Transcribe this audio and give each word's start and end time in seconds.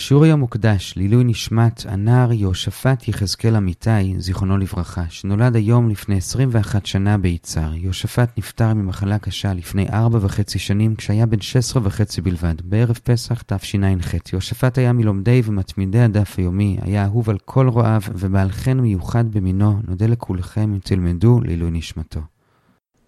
השיעור 0.00 0.24
היום 0.24 0.40
מוקדש 0.40 0.94
לעילוי 0.96 1.24
נשמת 1.24 1.82
הנער 1.88 2.32
יהושפט 2.32 3.08
יחזקאל 3.08 3.56
אמיתי, 3.56 4.14
זיכרונו 4.18 4.58
לברכה, 4.58 5.04
שנולד 5.08 5.56
היום 5.56 5.88
לפני 5.88 6.16
21 6.16 6.86
שנה 6.86 7.18
ביצהר. 7.18 7.74
יהושפט 7.74 8.38
נפטר 8.38 8.74
ממחלה 8.74 9.18
קשה 9.18 9.54
לפני 9.54 9.86
ארבע 9.92 10.18
וחצי 10.22 10.58
שנים 10.58 10.94
כשהיה 10.94 11.26
בן 11.26 11.40
16 11.40 11.82
וחצי 11.86 12.20
בלבד, 12.20 12.54
בערב 12.64 12.98
פסח 13.04 13.42
תשע"ח. 13.42 14.32
יהושפט 14.32 14.78
היה 14.78 14.92
מלומדי 14.92 15.42
ומתמידי 15.44 16.00
הדף 16.00 16.34
היומי, 16.38 16.78
היה 16.82 17.04
אהוב 17.04 17.30
על 17.30 17.38
כל 17.44 17.68
רועיו 17.68 18.00
ובעל 18.14 18.50
חן 18.50 18.80
מיוחד 18.80 19.32
במינו, 19.32 19.80
נודה 19.88 20.06
לכולכם 20.06 20.72
אם 20.74 20.78
תלמדו 20.78 21.40
לעילוי 21.40 21.70
נשמתו. 21.70 22.20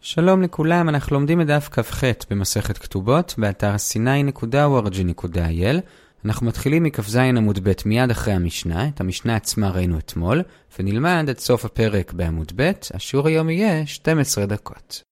שלום 0.01 0.43
לכולם, 0.43 0.89
אנחנו 0.89 1.17
לומדים 1.17 1.41
את 1.41 1.47
דף 1.47 1.69
כ"ח 1.73 2.05
במסכת 2.31 2.79
כתובות, 2.79 3.35
באתר 3.39 3.75
sny.org.il. 3.75 5.81
אנחנו 6.25 6.47
מתחילים 6.47 6.83
מכ"ז 6.83 7.17
עמוד 7.17 7.59
ב' 7.63 7.73
מיד 7.87 8.11
אחרי 8.11 8.35
המשנה, 8.35 8.89
את 8.89 9.01
המשנה 9.01 9.37
עצמה 9.37 9.71
ראינו 9.71 9.99
אתמול, 9.99 10.43
ונלמד 10.79 11.27
את 11.31 11.41
סוף 11.41 11.65
הפרק 11.65 12.13
בעמוד 12.13 12.53
ב', 12.57 12.71
השיעור 12.95 13.29
היום 13.29 13.51
יהיה 13.51 13.87
12 13.87 14.47
דקות. 14.47 15.03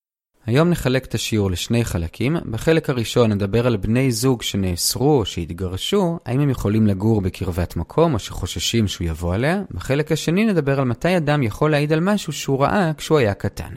היום 0.45 0.69
נחלק 0.69 1.05
את 1.05 1.15
השיעור 1.15 1.51
לשני 1.51 1.85
חלקים. 1.85 2.37
בחלק 2.51 2.89
הראשון 2.89 3.31
נדבר 3.31 3.67
על 3.67 3.77
בני 3.77 4.11
זוג 4.11 4.41
שנאסרו 4.41 5.19
או 5.19 5.25
שהתגרשו, 5.25 6.19
האם 6.25 6.39
הם 6.39 6.49
יכולים 6.49 6.87
לגור 6.87 7.21
בקרבת 7.21 7.75
מקום 7.75 8.13
או 8.13 8.19
שחוששים 8.19 8.87
שהוא 8.87 9.07
יבוא 9.07 9.35
עליה. 9.35 9.61
בחלק 9.71 10.11
השני 10.11 10.45
נדבר 10.45 10.79
על 10.79 10.85
מתי 10.85 11.17
אדם 11.17 11.43
יכול 11.43 11.71
להעיד 11.71 11.93
על 11.93 11.99
משהו 11.99 12.33
שהוא 12.33 12.61
ראה 12.61 12.91
כשהוא 12.97 13.17
היה 13.17 13.33
קטן. 13.33 13.73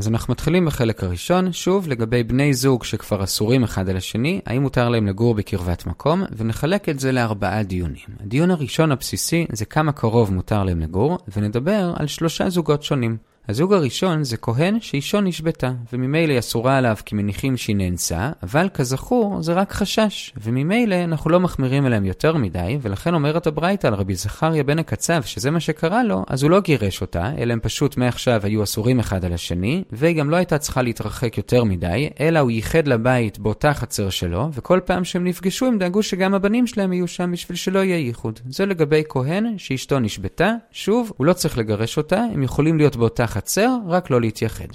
אז 0.00 0.08
אנחנו 0.08 0.32
מתחילים 0.32 0.66
בחלק 0.66 1.04
הראשון, 1.04 1.52
שוב 1.52 1.88
לגבי 1.88 2.22
בני 2.22 2.54
זוג 2.54 2.84
שכבר 2.84 3.24
אסורים 3.24 3.64
אחד 3.64 3.88
על 3.88 3.96
השני, 3.96 4.40
האם 4.46 4.62
מותר 4.62 4.88
להם 4.88 5.06
לגור 5.06 5.34
בקרבת 5.34 5.86
מקום, 5.86 6.22
ונחלק 6.36 6.88
את 6.88 7.00
זה 7.00 7.12
לארבעה 7.12 7.62
דיונים. 7.62 8.04
הדיון 8.20 8.50
הראשון 8.50 8.92
הבסיסי 8.92 9.46
זה 9.52 9.64
כמה 9.64 9.92
קרוב 9.92 10.32
מותר 10.32 10.64
להם 10.64 10.80
לגור, 10.80 11.18
ונדבר 11.36 11.92
על 11.96 12.06
שלושה 12.06 12.50
זוגות 12.50 12.82
שונים. 12.82 13.16
הזוג 13.50 13.72
הראשון 13.72 14.24
זה 14.24 14.36
כהן 14.36 14.80
שאישו 14.80 15.20
נשבתה, 15.20 15.72
וממילא 15.92 16.38
אסורה 16.38 16.78
עליו 16.78 16.96
כי 17.04 17.14
מניחים 17.14 17.56
שהיא 17.56 17.76
נאנסה, 17.76 18.30
אבל 18.42 18.68
כזכור 18.74 19.42
זה 19.42 19.52
רק 19.52 19.72
חשש, 19.72 20.32
וממילא 20.42 21.04
אנחנו 21.04 21.30
לא 21.30 21.40
מחמירים 21.40 21.86
אליהם 21.86 22.04
יותר 22.04 22.36
מדי, 22.36 22.78
ולכן 22.82 23.14
אומרת 23.14 23.46
הברייתא 23.46 23.86
על 23.86 23.94
רבי 23.94 24.14
זכריה 24.14 24.62
בן 24.62 24.78
הקצב 24.78 25.22
שזה 25.22 25.50
מה 25.50 25.60
שקרה 25.60 26.04
לו, 26.04 26.24
אז 26.28 26.42
הוא 26.42 26.50
לא 26.50 26.60
גירש 26.60 27.00
אותה, 27.00 27.30
אלא 27.38 27.52
הם 27.52 27.60
פשוט 27.60 27.96
מעכשיו 27.96 28.40
היו 28.44 28.62
אסורים 28.62 28.98
אחד 28.98 29.24
על 29.24 29.32
השני, 29.32 29.84
והיא 29.92 30.16
גם 30.16 30.30
לא 30.30 30.36
הייתה 30.36 30.58
צריכה 30.58 30.82
להתרחק 30.82 31.38
יותר 31.38 31.64
מדי, 31.64 32.08
אלא 32.20 32.38
הוא 32.38 32.50
ייחד 32.50 32.88
לבית 32.88 33.38
באותה 33.38 33.74
חצר 33.74 34.10
שלו, 34.10 34.48
וכל 34.52 34.80
פעם 34.84 35.04
שהם 35.04 35.24
נפגשו 35.24 35.66
הם 35.66 35.78
דאגו 35.78 36.02
שגם 36.02 36.34
הבנים 36.34 36.66
שלהם 36.66 36.92
יהיו 36.92 37.08
שם 37.08 37.32
בשביל 37.32 37.56
שלא 37.56 37.78
יהיה 37.84 37.96
ייחוד. 37.96 38.40
זה 38.48 38.66
לגבי 38.66 39.02
כהן 39.08 39.54
שאשתו 39.58 39.98
נשבתה, 39.98 40.52
שוב, 40.72 41.12
הוא 41.16 41.26
לא 41.26 41.32
צריך 41.32 41.58
לגרש 41.58 41.98
אותה, 41.98 42.24
הם 42.32 42.42
יכולים 42.42 42.78
להיות 42.78 42.96
באותה 42.96 43.26
החצר, 43.40 43.76
רק 43.88 44.10
לא 44.10 44.20
להתייחד. 44.20 44.68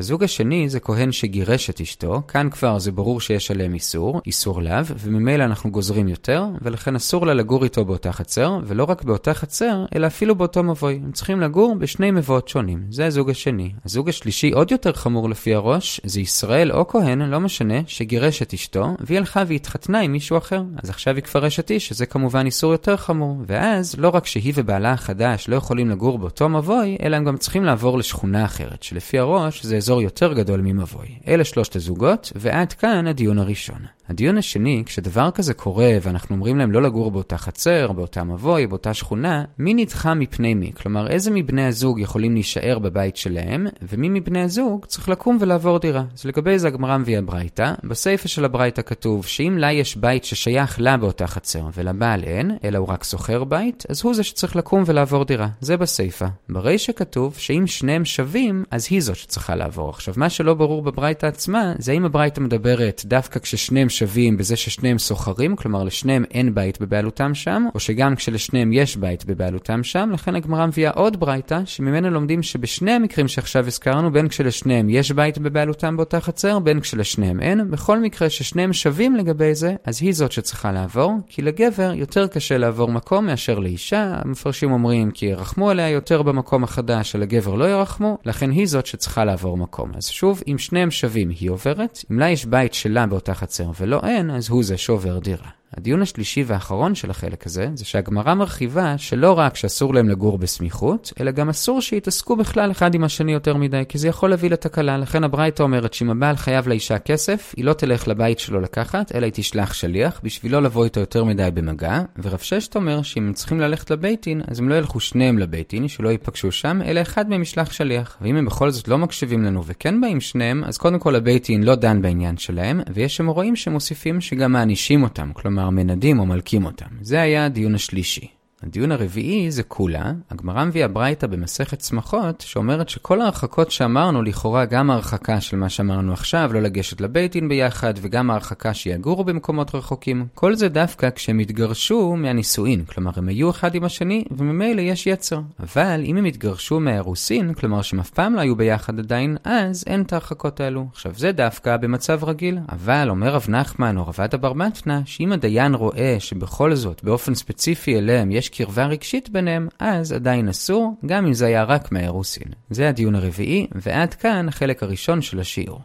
הזוג 0.00 0.24
השני 0.24 0.68
זה 0.68 0.80
כהן 0.80 1.12
שגירש 1.12 1.70
את 1.70 1.80
אשתו, 1.80 2.22
כאן 2.28 2.50
כבר 2.50 2.78
זה 2.78 2.92
ברור 2.92 3.20
שיש 3.20 3.50
עליהם 3.50 3.74
איסור, 3.74 4.20
איסור 4.26 4.62
לאו, 4.62 4.84
וממילא 4.98 5.44
אנחנו 5.44 5.70
גוזרים 5.70 6.08
יותר, 6.08 6.44
ולכן 6.62 6.96
אסור 6.96 7.26
לה 7.26 7.34
לגור 7.34 7.64
איתו 7.64 7.84
באותה 7.84 8.12
חצר, 8.12 8.58
ולא 8.66 8.84
רק 8.84 9.02
באותה 9.02 9.34
חצר, 9.34 9.84
אלא 9.94 10.06
אפילו 10.06 10.34
באותו 10.34 10.62
מבוי. 10.62 11.00
הם 11.04 11.12
צריכים 11.12 11.40
לגור 11.40 11.74
בשני 11.78 12.10
מבואות 12.10 12.48
שונים. 12.48 12.82
זה 12.90 13.06
הזוג 13.06 13.30
השני. 13.30 13.72
הזוג 13.84 14.08
השלישי 14.08 14.50
עוד 14.50 14.70
יותר 14.70 14.92
חמור 14.92 15.30
לפי 15.30 15.54
הראש, 15.54 16.00
זה 16.04 16.20
ישראל 16.20 16.72
או 16.72 16.88
כהן, 16.88 17.22
לא 17.22 17.40
משנה, 17.40 17.78
שגירש 17.86 18.42
את 18.42 18.54
אשתו, 18.54 18.86
והיא 19.00 19.18
הלכה 19.18 19.42
והתחתנה 19.46 20.00
עם 20.00 20.12
מישהו 20.12 20.38
אחר. 20.38 20.62
אז 20.82 20.90
עכשיו 20.90 21.14
היא 21.14 21.22
כבר 21.22 21.46
אשת 21.46 21.70
איש, 21.70 21.88
שזה 21.88 22.06
כמובן 22.06 22.46
איסור 22.46 22.72
יותר 22.72 22.96
חמור. 22.96 23.36
ואז, 23.46 23.94
לא 23.98 24.08
רק 24.08 24.26
שהיא 24.26 24.52
ובעלה 24.56 24.92
החדש 24.92 25.48
לא 25.48 25.56
יכולים 25.56 25.90
לגור 25.90 26.18
באותו 26.18 26.48
מבוי, 26.48 26.96
אלא 27.02 27.16
הם 27.16 27.24
גם 27.24 27.36
צריכים 27.36 27.64
לעבור 27.64 27.98
לשכונה 27.98 28.44
אחרת, 28.44 28.82
שלפי 28.82 29.18
הראש 29.18 29.66
זה 29.66 29.76
אזור 29.90 30.02
יותר 30.02 30.32
גדול 30.32 30.60
ממבוי. 30.60 31.08
אלה 31.28 31.44
שלושת 31.44 31.76
הזוגות, 31.76 32.32
ועד 32.36 32.72
כאן 32.72 33.06
הדיון 33.06 33.38
הראשון. 33.38 33.78
הדיון 34.08 34.38
השני, 34.38 34.82
כשדבר 34.86 35.30
כזה 35.30 35.54
קורה 35.54 35.90
ואנחנו 36.02 36.34
אומרים 36.34 36.58
להם 36.58 36.72
לא 36.72 36.82
לגור 36.82 37.10
באותה 37.10 37.36
חצר, 37.36 37.92
באותה 37.92 38.24
מבוי, 38.24 38.66
באותה 38.66 38.94
שכונה, 38.94 39.44
מי 39.58 39.74
נדחה 39.74 40.14
מפני 40.14 40.54
מי? 40.54 40.72
כלומר, 40.72 41.10
איזה 41.10 41.30
מבני 41.30 41.66
הזוג 41.66 42.00
יכולים 42.00 42.34
להישאר 42.34 42.78
בבית 42.78 43.16
שלהם, 43.16 43.66
ומי 43.82 44.08
מבני 44.08 44.42
הזוג 44.42 44.84
צריך 44.86 45.08
לקום 45.08 45.36
ולעבור 45.40 45.78
דירה. 45.78 46.04
אז 46.18 46.24
לגבי 46.24 46.58
זה 46.58 46.68
הגמרא 46.68 46.98
מביאה 46.98 47.22
ברייתא. 47.22 47.72
בסיפא 47.84 48.28
של 48.28 48.44
הברייתא 48.44 48.82
כתוב 48.82 49.26
שאם 49.26 49.58
לה 49.58 49.72
יש 49.72 49.96
בית 49.96 50.24
ששייך 50.24 50.80
לה 50.80 50.96
באותה 50.96 51.26
חצר 51.26 51.62
ולבעל 51.74 52.24
אין, 52.24 52.50
אלא 52.64 52.78
הוא 52.78 52.88
רק 52.88 53.04
שוכר 53.04 53.44
בית, 53.44 53.84
אז 53.88 54.02
הוא 54.02 54.14
זה 54.14 54.22
שצריך 54.22 54.56
לקום 54.56 54.82
ולעבור 54.86 55.24
דירה. 55.24 55.48
זה 55.60 55.76
בסיפא. 55.76 56.26
ברישא 56.48 56.92
כתוב 56.92 57.34
שאם 57.38 57.66
שניהם 57.66 58.04
שווים, 58.04 58.64
אז 58.70 58.86
היא 58.90 59.00
זאת 59.00 59.16
שצריכה 59.16 59.54
לעבור. 59.54 59.79
עכשיו, 59.88 60.14
מה 60.16 60.30
שלא 60.30 60.54
ברור 60.54 60.82
בברייתא 60.82 61.26
עצמה, 61.26 61.72
זה 61.78 61.92
האם 61.92 62.04
הברייתא 62.04 62.40
מדברת 62.40 63.02
דווקא 63.04 63.40
כששניהם 63.40 63.88
שווים 63.88 64.36
בזה 64.36 64.56
ששניהם 64.56 64.98
סוחרים, 64.98 65.56
כלומר 65.56 65.84
לשניהם 65.84 66.24
אין 66.30 66.54
בית 66.54 66.80
בבעלותם 66.80 67.34
שם, 67.34 67.66
או 67.74 67.80
שגם 67.80 68.16
כשלשניהם 68.16 68.72
יש 68.72 68.96
בית 68.96 69.24
בבעלותם 69.24 69.82
שם, 69.82 70.10
לכן 70.12 70.34
הגמרא 70.36 70.66
מביאה 70.66 70.90
עוד 70.90 71.20
ברייתא, 71.20 71.60
שממנה 71.64 72.10
לומדים 72.10 72.42
שבשני 72.42 72.92
המקרים 72.92 73.28
שעכשיו 73.28 73.66
הזכרנו, 73.66 74.12
בין 74.12 74.28
כשלשניהם 74.28 74.90
יש 74.90 75.12
בית 75.12 75.38
בבעלותם 75.38 75.96
באותה 75.96 76.20
חצר, 76.20 76.58
בין 76.58 76.80
כשלשניהם 76.80 77.40
אין, 77.40 77.70
בכל 77.70 77.98
מקרה 77.98 78.30
ששניהם 78.30 78.72
שווים 78.72 79.16
לגבי 79.16 79.54
זה, 79.54 79.74
אז 79.84 80.02
היא 80.02 80.12
זאת 80.12 80.32
שצריכה 80.32 80.72
לעבור, 80.72 81.12
כי 81.28 81.42
לגבר 81.42 81.92
יותר 81.94 82.26
קשה 82.26 82.58
לעבור 82.58 82.88
מקום 82.88 83.26
מאשר 83.26 83.58
לאישה, 83.58 84.14
המפרשים 84.24 84.72
אומרים 84.72 85.10
כי 85.10 85.26
ירחמו 85.26 85.70
עליה 85.70 85.88
יותר 85.88 86.22
במקום 86.22 86.64
החדש, 86.64 87.12
שלגבר 87.12 87.54
לא 87.54 87.64
ירחמו, 87.64 88.18
לכן 88.24 88.50
היא 88.50 88.66
זאת 88.66 88.86
שצריכה 88.86 89.24
לעבור 89.24 89.56
מקום. 89.56 89.69
אז 89.94 90.06
שוב, 90.06 90.42
אם 90.48 90.58
שניהם 90.58 90.90
שווים 90.90 91.28
היא 91.28 91.50
עוברת, 91.50 92.04
אם 92.10 92.18
לה 92.18 92.30
יש 92.30 92.44
בית 92.44 92.74
שלה 92.74 93.06
באותה 93.06 93.34
חצר 93.34 93.70
ולא 93.80 94.00
אין, 94.04 94.30
אז 94.30 94.48
הוא 94.48 94.64
זה 94.64 94.76
שעובר 94.76 95.18
דירה. 95.18 95.59
הדיון 95.80 96.02
השלישי 96.02 96.44
והאחרון 96.46 96.94
של 96.94 97.10
החלק 97.10 97.46
הזה, 97.46 97.68
זה 97.74 97.84
שהגמרא 97.84 98.34
מרחיבה 98.34 98.98
שלא 98.98 99.38
רק 99.38 99.56
שאסור 99.56 99.94
להם 99.94 100.08
לגור 100.08 100.38
בסמיכות, 100.38 101.12
אלא 101.20 101.30
גם 101.30 101.48
אסור 101.48 101.80
שיתעסקו 101.80 102.36
בכלל 102.36 102.70
אחד 102.70 102.94
עם 102.94 103.04
השני 103.04 103.32
יותר 103.32 103.56
מדי, 103.56 103.82
כי 103.88 103.98
זה 103.98 104.08
יכול 104.08 104.30
להביא 104.30 104.50
לתקלה. 104.50 104.98
לכן 104.98 105.24
הברייתא 105.24 105.62
אומרת 105.62 105.94
שאם 105.94 106.10
הבעל 106.10 106.36
חייב 106.36 106.68
לאישה 106.68 106.98
כסף, 106.98 107.54
היא 107.56 107.64
לא 107.64 107.72
תלך 107.72 108.08
לבית 108.08 108.38
שלו 108.38 108.60
לקחת, 108.60 109.14
אלא 109.14 109.24
היא 109.24 109.32
תשלח 109.32 109.72
שליח, 109.72 110.20
בשביל 110.24 110.52
לא 110.52 110.62
לבוא 110.62 110.84
איתו 110.84 111.00
יותר 111.00 111.24
מדי 111.24 111.48
במגע. 111.54 112.02
ורב 112.22 112.38
ששת 112.38 112.76
אומר 112.76 113.02
שאם 113.02 113.26
הם 113.26 113.32
צריכים 113.32 113.60
ללכת 113.60 113.90
לבית 113.90 114.24
דין, 114.24 114.42
אז 114.48 114.58
הם 114.58 114.68
לא 114.68 114.74
ילכו 114.74 115.00
שניהם 115.00 115.38
לבית 115.38 115.70
דין, 115.70 115.88
שלא 115.88 116.08
ייפגשו 116.08 116.52
שם, 116.52 116.80
אלא 116.84 117.02
אחד 117.02 117.28
מהם 117.28 117.42
ישלח 117.42 117.72
שליח. 117.72 118.16
ואם 118.20 118.36
הם 118.36 118.46
בכל 118.46 118.70
זאת 118.70 118.88
לא 118.88 118.98
מקשיבים 118.98 119.44
לנו 119.44 119.64
וכן 119.66 120.00
באים 120.00 120.20
שניהם, 120.20 120.64
אז 120.64 120.78
קודם 120.78 120.98
כל 120.98 121.16
הבית 121.16 121.46
דין 121.46 121.62
לא 121.62 121.74
דן 121.74 122.02
בעניין 122.02 122.36
שלהם, 122.36 122.80
ויש 122.94 123.16
שם 123.16 123.26
רואים 123.26 123.56
שמוסיפים 123.56 124.20
שגם 124.20 124.52
מענישים 124.52 125.02
אותם, 125.02 125.30
כלומר 125.32 125.69
מנדים 125.70 126.18
או 126.18 126.26
מלקים 126.26 126.64
אותם. 126.64 126.86
זה 127.00 127.20
היה 127.20 127.44
הדיון 127.44 127.74
השלישי. 127.74 128.39
הדיון 128.62 128.92
הרביעי 128.92 129.50
זה 129.50 129.62
כולה, 129.62 130.12
הגמרא 130.30 130.64
מביאה 130.64 130.88
ברייתא 130.88 131.26
במסכת 131.26 131.78
צמחות, 131.78 132.40
שאומרת 132.40 132.88
שכל 132.88 133.20
ההרחקות 133.20 133.70
שאמרנו, 133.70 134.22
לכאורה 134.22 134.64
גם 134.64 134.90
ההרחקה 134.90 135.40
של 135.40 135.56
מה 135.56 135.68
שאמרנו 135.68 136.12
עכשיו, 136.12 136.50
לא 136.52 136.60
לגשת 136.60 137.00
לבית 137.00 137.32
דין 137.32 137.48
ביחד, 137.48 137.94
וגם 138.00 138.30
ההרחקה 138.30 138.74
שיגורו 138.74 139.24
במקומות 139.24 139.74
רחוקים, 139.74 140.26
כל 140.34 140.54
זה 140.54 140.68
דווקא 140.68 141.10
כשהם 141.10 141.38
התגרשו 141.38 142.16
מהנישואין, 142.16 142.84
כלומר 142.84 143.10
הם 143.16 143.28
היו 143.28 143.50
אחד 143.50 143.74
עם 143.74 143.84
השני, 143.84 144.24
וממילא 144.30 144.80
יש 144.80 145.06
יצר. 145.06 145.40
אבל 145.60 146.02
אם 146.04 146.16
הם 146.16 146.24
התגרשו 146.24 146.80
מהאירוסין, 146.80 147.54
כלומר 147.54 147.82
שהם 147.82 148.00
אף 148.00 148.10
פעם 148.10 148.34
לא 148.34 148.40
היו 148.40 148.56
ביחד 148.56 148.98
עדיין, 148.98 149.36
אז 149.44 149.84
אין 149.86 150.02
את 150.02 150.12
ההרחקות 150.12 150.60
האלו. 150.60 150.86
עכשיו 150.92 151.12
זה 151.16 151.32
דווקא 151.32 151.76
במצב 151.76 152.24
רגיל, 152.24 152.58
אבל 152.72 153.10
אומר 153.10 153.34
רב 153.34 153.46
נחמן 153.48 153.96
או 153.96 154.06
רבד 154.06 154.34
אבר 154.34 154.52
מתנה, 154.52 155.00
שאם 155.04 155.32
הדיין 155.32 155.74
רואה 155.74 156.16
שבכל 156.18 156.74
זאת, 156.74 157.04
באופן 157.04 157.34
ספציפי 157.34 157.98
אליהם 157.98 158.30
יש 158.30 158.49
קרבה 158.50 158.86
רגשית 158.86 159.30
ביניהם, 159.30 159.68
אז 159.78 160.12
עדיין 160.12 160.48
אסור, 160.48 160.96
גם 161.06 161.26
אם 161.26 161.32
זה 161.32 161.46
היה 161.46 161.64
רק 161.64 161.92
מהאירוסין. 161.92 162.46
זה 162.70 162.88
הדיון 162.88 163.14
הרביעי, 163.14 163.66
ועד 163.74 164.14
כאן 164.14 164.48
החלק 164.48 164.82
הראשון 164.82 165.22
של 165.22 165.40
השיעור. 165.40 165.80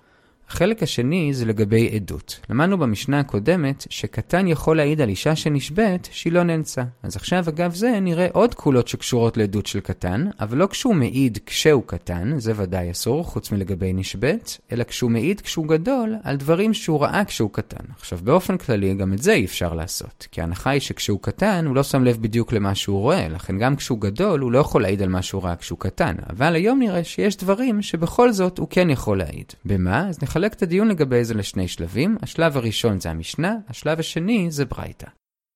החלק 0.49 0.83
השני 0.83 1.33
זה 1.33 1.45
לגבי 1.45 1.89
עדות. 1.95 2.39
למדנו 2.49 2.77
במשנה 2.77 3.19
הקודמת 3.19 3.85
שקטן 3.89 4.47
יכול 4.47 4.77
להעיד 4.77 5.01
על 5.01 5.09
אישה 5.09 5.35
שנשבית 5.35 6.09
שהיא 6.11 6.33
לא 6.33 6.43
נאנסה. 6.43 6.83
אז 7.03 7.15
עכשיו 7.15 7.43
אגב 7.49 7.73
זה 7.73 7.99
נראה 8.01 8.27
עוד 8.31 8.53
קולות 8.53 8.87
שקשורות 8.87 9.37
לעדות 9.37 9.65
של 9.65 9.79
קטן, 9.79 10.25
אבל 10.39 10.57
לא 10.57 10.67
כשהוא 10.67 10.95
מעיד 10.95 11.39
כשהוא 11.45 11.83
קטן, 11.85 12.39
זה 12.39 12.53
ודאי 12.55 12.91
אסור, 12.91 13.23
חוץ 13.23 13.51
מלגבי 13.51 13.93
נשבית, 13.93 14.57
אלא 14.71 14.83
כשהוא 14.83 15.11
מעיד 15.11 15.41
כשהוא 15.41 15.67
גדול 15.67 16.15
על 16.23 16.35
דברים 16.35 16.73
שהוא 16.73 17.01
ראה 17.01 17.25
כשהוא 17.25 17.49
קטן. 17.53 17.85
עכשיו 17.97 18.19
באופן 18.23 18.57
כללי 18.57 18.93
גם 18.93 19.13
את 19.13 19.23
זה 19.23 19.33
אי 19.33 19.45
אפשר 19.45 19.73
לעשות, 19.73 20.27
כי 20.31 20.41
ההנחה 20.41 20.69
היא 20.69 20.81
שכשהוא 20.81 21.19
קטן 21.21 21.65
הוא 21.65 21.75
לא 21.75 21.83
שם 21.83 22.03
לב 22.03 22.17
בדיוק 22.21 22.53
למה 22.53 22.75
שהוא 22.75 22.99
רואה, 22.99 23.27
לכן 23.27 23.57
גם 23.57 23.75
כשהוא 23.75 24.01
גדול 24.01 24.39
הוא 24.39 24.51
לא 24.51 24.59
יכול 24.59 24.81
להעיד 24.81 25.01
על 25.01 25.09
מה 25.09 25.21
שהוא 25.21 25.43
ראה 25.43 25.55
כשהוא 25.55 25.79
קטן, 25.79 26.15
אבל 26.29 26.55
היום 26.55 26.79
נראה 26.79 27.03
שיש 27.03 27.37
דברים 27.37 27.81
שבכל 27.81 28.31
זאת 28.31 28.57
הוא 28.57 28.67
כן 28.69 28.89
יכול 28.89 29.17
להעיד. 29.17 29.45
במה? 29.65 30.09
אז 30.09 30.21
נחלק 30.35 30.53
את 30.53 30.63
הדיון 30.63 30.87
לגבי 30.87 31.23
זה 31.23 31.33
לשני 31.33 31.67
שלבים. 31.67 32.17
השלב 32.21 32.57
הראשון 32.57 32.99
זה 32.99 33.09
המשנה, 33.09 33.55
השלב 33.67 33.99
השני 33.99 34.51
זה 34.51 34.65
ברייתא. 34.65 35.07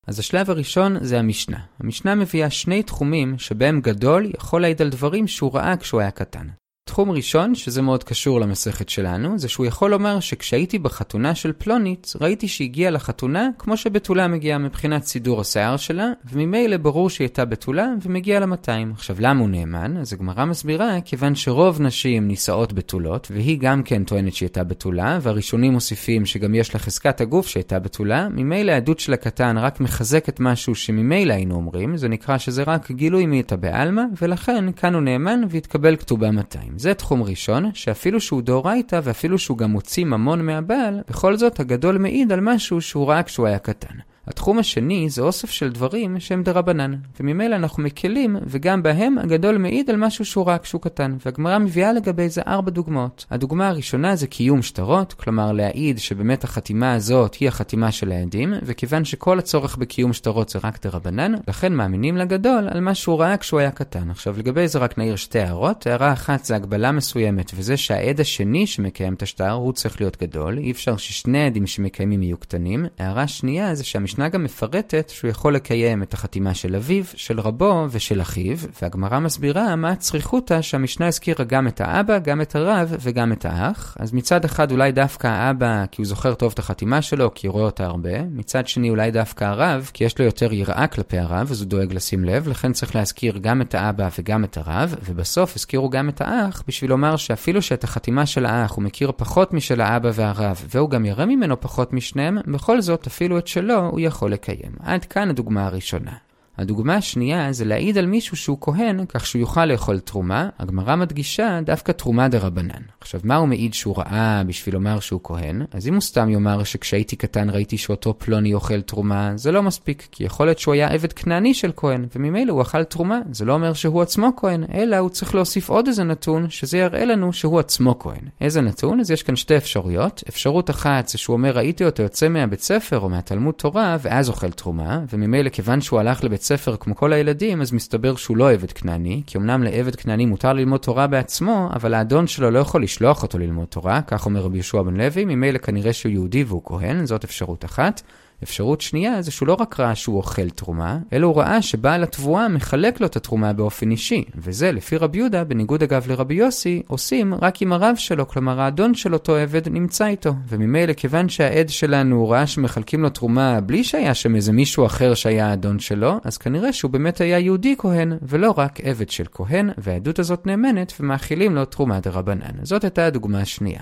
אז 0.07 0.19
השלב 0.19 0.49
הראשון 0.49 1.03
זה 1.03 1.19
המשנה. 1.19 1.59
המשנה 1.79 2.15
מביאה 2.15 2.49
שני 2.49 2.83
תחומים 2.83 3.37
שבהם 3.37 3.81
גדול 3.81 4.31
יכול 4.39 4.61
להעיד 4.61 4.81
על 4.81 4.89
דברים 4.89 5.27
שהוא 5.27 5.53
ראה 5.53 5.77
כשהוא 5.77 6.01
היה 6.01 6.11
קטן. 6.11 6.47
תחום 6.89 7.11
ראשון, 7.11 7.55
שזה 7.55 7.81
מאוד 7.81 8.03
קשור 8.03 8.41
למסכת 8.41 8.89
שלנו, 8.89 9.39
זה 9.39 9.49
שהוא 9.49 9.65
יכול 9.65 9.91
לומר 9.91 10.19
שכשהייתי 10.19 10.79
בחתונה 10.79 11.35
של 11.35 11.51
פלונית, 11.57 12.13
ראיתי 12.21 12.47
שהגיעה 12.47 12.91
לחתונה 12.91 13.49
כמו 13.59 13.77
שבתולה 13.77 14.27
מגיעה 14.27 14.57
מבחינת 14.57 15.03
סידור 15.03 15.41
השיער 15.41 15.77
שלה, 15.77 16.07
וממילא 16.31 16.77
ברור 16.77 17.09
שהיא 17.09 17.25
הייתה 17.25 17.45
בתולה 17.45 17.87
ומגיעה 18.01 18.39
ל-200. 18.39 18.93
עכשיו, 18.93 19.15
למה 19.19 19.39
הוא 19.39 19.49
נאמן? 19.49 19.97
אז 19.97 20.13
הגמרא 20.13 20.45
מסבירה, 20.45 21.01
כיוון 21.05 21.35
שרוב 21.35 21.81
נשים 21.81 22.27
נישאות 22.27 22.73
בתולות, 22.73 23.27
והיא 23.31 23.59
גם 23.59 23.83
כן 23.83 24.03
טוענת 24.03 24.33
שהיא 24.33 24.47
הייתה 24.47 24.63
בתולה, 24.63 25.19
והראשונים 25.21 25.73
מוסיפים 25.73 26.25
שגם 26.25 26.55
יש 26.55 26.73
לה 26.73 26.79
חזקת 26.79 27.21
הגוף 27.21 27.47
שהייתה 27.47 27.79
בתולה, 27.79 28.27
ממילא 28.29 28.71
העדות 28.71 28.99
של 28.99 29.13
הקטן 29.13 29.57
רק 29.57 29.79
מחזקת 29.79 30.39
משהו 30.39 30.75
שממילא 30.75 31.33
היינו 31.33 31.55
אומרים, 31.55 31.97
זה 31.97 32.07
נקרא 32.07 32.37
שזה 32.37 32.63
רק 32.63 32.91
גילוי 32.91 33.25
הייתה 33.31 33.55
בעלמא, 33.55 34.03
ולכן 34.21 34.71
כאן 34.71 34.93
הוא 34.93 35.01
נאמן 35.01 35.41
והתקבל 35.49 35.95
כתובה 35.95 36.31
200. 36.31 36.78
זה 36.79 36.93
תחום 36.93 37.23
ראשון, 37.23 37.71
שאפילו 37.73 38.21
שהוא 38.21 38.41
דאורייתא 38.41 38.99
ואפילו 39.03 39.37
שהוא 39.37 39.57
גם 39.57 39.71
מוציא 39.71 40.05
ממון 40.05 40.45
מהבעל, 40.45 41.01
בכל 41.09 41.37
זאת 41.37 41.59
הגדול 41.59 41.97
מעיד 41.97 42.31
על 42.31 42.41
משהו 42.41 42.81
שהוא 42.81 43.09
ראה 43.09 43.23
כשהוא 43.23 43.47
היה 43.47 43.59
קטן. 43.59 43.95
התחום 44.29 44.59
השני 44.59 45.09
זה 45.09 45.21
אוסף 45.21 45.49
של 45.49 45.71
דברים 45.71 46.19
שהם 46.19 46.43
דרבנן, 46.43 46.95
וממילא 47.19 47.55
אנחנו 47.55 47.83
מקלים, 47.83 48.37
וגם 48.47 48.83
בהם 48.83 49.17
הגדול 49.17 49.57
מעיד 49.57 49.89
על 49.89 49.95
משהו 49.95 50.25
שהוא 50.25 50.45
רק 50.45 50.63
כשהוא 50.63 50.81
קטן, 50.81 51.17
והגמרא 51.25 51.57
מביאה 51.57 51.93
לגבי 51.93 52.29
זה 52.29 52.41
ארבע 52.47 52.71
דוגמאות. 52.71 53.25
הדוגמה 53.31 53.67
הראשונה 53.67 54.15
זה 54.15 54.27
קיום 54.27 54.61
שטרות, 54.61 55.13
כלומר 55.13 55.51
להעיד 55.51 55.99
שבאמת 55.99 56.43
החתימה 56.43 56.93
הזאת 56.93 57.33
היא 57.33 57.47
החתימה 57.47 57.91
של 57.91 58.11
העדים, 58.11 58.53
וכיוון 58.63 59.05
שכל 59.05 59.39
הצורך 59.39 59.77
בקיום 59.77 60.13
שטרות 60.13 60.49
זה 60.49 60.59
רק 60.63 60.85
דרבנן, 60.85 61.33
לכן 61.47 61.73
מאמינים 61.73 62.17
לגדול 62.17 62.67
על 62.71 62.79
מה 62.79 62.95
שהוא 62.95 63.19
ראה 63.19 63.37
כשהוא 63.37 63.59
היה 63.59 63.71
קטן. 63.71 64.09
עכשיו 64.09 64.35
לגבי 64.37 64.67
זה 64.67 64.79
רק 64.79 64.97
נעיר 64.97 65.15
שתי 65.15 65.39
הערות, 65.39 65.87
הערה 65.87 66.13
אחת 66.13 66.45
זה 66.45 66.55
הגבלה 66.55 66.91
מסוימת, 66.91 67.51
וזה 67.55 67.77
שהעד 67.77 68.19
השני 68.19 68.67
שמקיים 68.67 69.13
את 69.13 69.21
השטר 69.21 69.51
הוא 69.51 69.73
צריך 69.73 70.01
להיות 70.01 70.21
גדול, 70.21 70.57
אי 70.57 70.71
אפשר 70.71 70.97
ששני 70.97 71.45
עדים 71.45 71.67
שמקיימים 71.67 72.23
יהיו 72.23 72.37
קטנים. 72.37 72.85
הערה 72.99 73.27
שנייה 73.27 73.75
זה 73.75 73.83
שהמשנה 73.83 74.18
המשנה 74.19 74.29
גם 74.29 74.43
מפרטת 74.43 75.09
שהוא 75.09 75.29
יכול 75.29 75.55
לקיים 75.55 76.03
את 76.03 76.13
החתימה 76.13 76.53
של 76.53 76.75
אביו, 76.75 77.03
של 77.15 77.39
רבו 77.39 77.85
ושל 77.91 78.21
אחיו, 78.21 78.57
והגמרא 78.81 79.19
מסבירה 79.19 79.75
מה 79.75 79.89
הצריכותא 79.89 80.61
שהמשנה 80.61 81.07
הזכירה 81.07 81.45
גם 81.45 81.67
את 81.67 81.81
האבא, 81.81 82.19
גם 82.19 82.41
את 82.41 82.55
הרב 82.55 82.95
וגם 82.99 83.31
את 83.31 83.45
האח. 83.45 83.97
אז 83.99 84.13
מצד 84.13 84.45
אחד 84.45 84.71
אולי 84.71 84.91
דווקא 84.91 85.27
האבא 85.27 85.85
כי 85.91 86.01
הוא 86.01 86.07
זוכר 86.07 86.33
טוב 86.33 86.51
את 86.53 86.59
החתימה 86.59 87.01
שלו, 87.01 87.33
כי 87.33 87.47
הוא 87.47 87.53
רואה 87.53 87.65
אותה 87.65 87.85
הרבה, 87.85 88.23
מצד 88.31 88.67
שני 88.67 88.89
אולי 88.89 89.11
דווקא 89.11 89.43
הרב, 89.43 89.91
כי 89.93 90.03
יש 90.03 90.19
לו 90.19 90.25
יותר 90.25 90.53
יראה 90.53 90.87
כלפי 90.87 91.17
הרב, 91.17 91.47
אז 91.51 91.61
הוא 91.61 91.69
דואג 91.69 91.93
לשים 91.93 92.23
לב, 92.23 92.47
לכן 92.47 92.73
צריך 92.73 92.95
להזכיר 92.95 93.37
גם 93.37 93.61
את 93.61 93.75
האבא 93.75 94.09
וגם 94.19 94.43
את 94.43 94.57
הרב, 94.57 94.95
ובסוף 95.05 95.55
הזכירו 95.55 95.89
גם 95.89 96.09
את 96.09 96.21
האח, 96.21 96.63
בשביל 96.67 96.89
לומר 96.89 97.15
שאפילו 97.15 97.61
שאת 97.61 97.83
החתימה 97.83 98.25
של 98.25 98.45
האח 98.45 98.71
הוא 98.71 98.83
מכיר 98.83 99.11
פחות 99.17 99.53
משל 99.53 99.81
האבא 99.81 100.09
והרב, 100.13 100.65
והוא 100.73 100.89
גם 100.89 101.05
יראה 101.05 101.25
ממנו 101.25 101.61
פחות 101.61 101.93
משניהם, 101.93 102.37
בכל 102.47 102.81
זאת 102.81 103.07
אפילו 103.07 103.37
את 103.37 103.47
שלו 103.47 103.89
הוא 103.89 103.99
יכול 104.09 104.31
לקיים. 104.33 104.71
עד 104.79 105.05
כאן 105.05 105.29
הדוגמה 105.29 105.65
הראשונה. 105.65 106.13
הדוגמה 106.59 106.95
השנייה 106.95 107.53
זה 107.53 107.65
להעיד 107.65 107.97
על 107.97 108.05
מישהו 108.05 108.37
שהוא 108.37 108.57
כהן, 108.61 109.05
כך 109.09 109.25
שהוא 109.25 109.39
יוכל 109.39 109.65
לאכול 109.65 109.99
תרומה. 109.99 110.49
הגמרא 110.59 110.95
מדגישה 110.95 111.59
דווקא 111.65 111.91
תרומה 111.91 112.27
דה 112.27 112.39
רבנן. 112.39 112.81
עכשיו, 113.01 113.21
מה 113.23 113.35
הוא 113.35 113.47
מעיד 113.47 113.73
שהוא 113.73 113.97
ראה 113.97 114.43
בשביל 114.47 114.75
לומר 114.75 114.99
שהוא 114.99 115.19
כהן? 115.23 115.65
אז 115.71 115.87
אם 115.87 115.93
הוא 115.93 116.01
סתם 116.01 116.29
יאמר 116.29 116.63
שכשהייתי 116.63 117.15
קטן 117.15 117.49
ראיתי 117.49 117.77
שאותו 117.77 118.13
פלוני 118.17 118.53
אוכל 118.53 118.81
תרומה, 118.81 119.31
זה 119.35 119.51
לא 119.51 119.63
מספיק, 119.63 120.07
כי 120.11 120.23
יכול 120.23 120.45
להיות 120.45 120.59
שהוא 120.59 120.73
היה 120.73 120.87
עבד 120.87 121.13
כנעני 121.13 121.53
של 121.53 121.71
כהן, 121.75 122.05
וממילא 122.15 122.51
הוא 122.53 122.61
אכל 122.61 122.83
תרומה. 122.83 123.19
זה 123.31 123.45
לא 123.45 123.53
אומר 123.53 123.73
שהוא 123.73 124.01
עצמו 124.01 124.29
כהן, 124.37 124.63
אלא 124.73 124.97
הוא 124.97 125.09
צריך 125.09 125.35
להוסיף 125.35 125.69
עוד 125.69 125.87
איזה 125.87 126.03
נתון, 126.03 126.49
שזה 126.49 126.77
יראה 126.77 127.05
לנו 127.05 127.33
שהוא 127.33 127.59
עצמו 127.59 127.99
כהן. 127.99 128.21
איזה 128.41 128.61
נתון? 128.61 128.99
אז 128.99 129.11
יש 129.11 129.23
כאן 129.23 129.35
שתי 129.35 129.57
אפשרויות. 129.57 130.23
אפשרות 130.29 130.69
אחת 130.69 131.07
זה 131.07 131.17
שהוא 131.17 131.33
אומר 131.33 131.51
ראיתי 131.57 131.85
אותו 131.85 132.03
יוצא 132.03 132.29
מהבית 132.29 132.61
ספר 132.61 132.99
או 132.99 133.09
מהתלמוד 133.09 133.55
תורה, 133.55 133.97
ואז 134.01 134.29
אוכל 134.29 134.51
תרומה, 134.51 134.99
וממילא 135.13 135.49
כיוון 135.49 135.81
שהוא 135.81 135.99
הלך 135.99 136.23
לבית 136.23 136.48
ספר 136.49 136.75
כמו 136.75 136.95
כל 136.95 137.13
הילדים, 137.13 137.61
אז 137.61 137.73
מסתבר 137.73 138.15
שהוא 138.15 138.37
לא 138.37 138.51
עבד 138.51 138.71
כנעני, 138.71 139.21
כי 139.27 139.37
אמנם 139.37 139.63
לעבד 139.63 139.95
כנעני 139.95 140.25
מותר 140.25 140.53
ללמוד 140.53 140.79
תורה 140.79 141.07
בעצמו, 141.07 141.69
אבל 141.73 141.93
האדון 141.93 142.27
שלו 142.27 142.51
לא 142.51 142.59
יכול 142.59 142.83
לשלוח 142.83 143.23
אותו 143.23 143.37
ללמוד 143.37 143.67
תורה, 143.67 144.01
כך 144.07 144.25
אומר 144.25 144.41
רבי 144.41 144.57
יהושע 144.57 144.81
בן 144.81 144.97
לוי, 144.97 145.25
ממילא 145.25 145.57
כנראה 145.57 145.93
שהוא 145.93 146.11
יהודי 146.11 146.43
והוא 146.43 146.61
כהן, 146.65 147.05
זאת 147.05 147.23
אפשרות 147.23 147.65
אחת. 147.65 148.01
אפשרות 148.43 148.81
שנייה 148.81 149.21
זה 149.21 149.31
שהוא 149.31 149.47
לא 149.47 149.57
רק 149.59 149.79
ראה 149.79 149.95
שהוא 149.95 150.17
אוכל 150.17 150.49
תרומה, 150.49 150.97
אלא 151.13 151.27
הוא 151.27 151.35
ראה 151.35 151.61
שבעל 151.61 152.03
התבואה 152.03 152.47
מחלק 152.47 153.01
לו 153.01 153.07
את 153.07 153.15
התרומה 153.15 153.53
באופן 153.53 153.91
אישי. 153.91 154.23
וזה, 154.35 154.71
לפי 154.71 154.97
רבי 154.97 155.17
יהודה, 155.17 155.43
בניגוד 155.43 155.83
אגב 155.83 156.07
לרבי 156.07 156.33
יוסי, 156.33 156.81
עושים 156.87 157.33
רק 157.33 157.61
אם 157.61 157.73
הרב 157.73 157.95
שלו, 157.95 158.27
כלומר 158.27 158.61
האדון 158.61 158.93
של 158.93 159.13
אותו 159.13 159.35
עבד, 159.35 159.69
נמצא 159.69 160.07
איתו. 160.07 160.33
וממילא, 160.47 160.93
כיוון 160.93 161.29
שהעד 161.29 161.69
שלנו 161.69 162.29
ראה 162.29 162.47
שמחלקים 162.47 163.03
לו 163.03 163.09
תרומה 163.09 163.61
בלי 163.61 163.83
שהיה 163.83 164.13
שם 164.13 164.35
איזה 164.35 164.51
מישהו 164.51 164.85
אחר 164.85 165.13
שהיה 165.13 165.47
האדון 165.47 165.79
שלו, 165.79 166.17
אז 166.23 166.37
כנראה 166.37 166.73
שהוא 166.73 166.91
באמת 166.91 167.21
היה 167.21 167.39
יהודי 167.39 167.75
כהן, 167.77 168.13
ולא 168.21 168.53
רק 168.57 168.79
עבד 168.83 169.09
של 169.09 169.25
כהן, 169.31 169.69
והעדות 169.77 170.19
הזאת 170.19 170.47
נאמנת, 170.47 170.93
ומאכילים 170.99 171.55
לו 171.55 171.65
תרומה 171.65 171.99
דה 171.99 172.11
רבנן. 172.11 172.63
זאת 172.63 172.83
הייתה 172.83 173.05
הדוגמה 173.05 173.41
השנייה. 173.41 173.81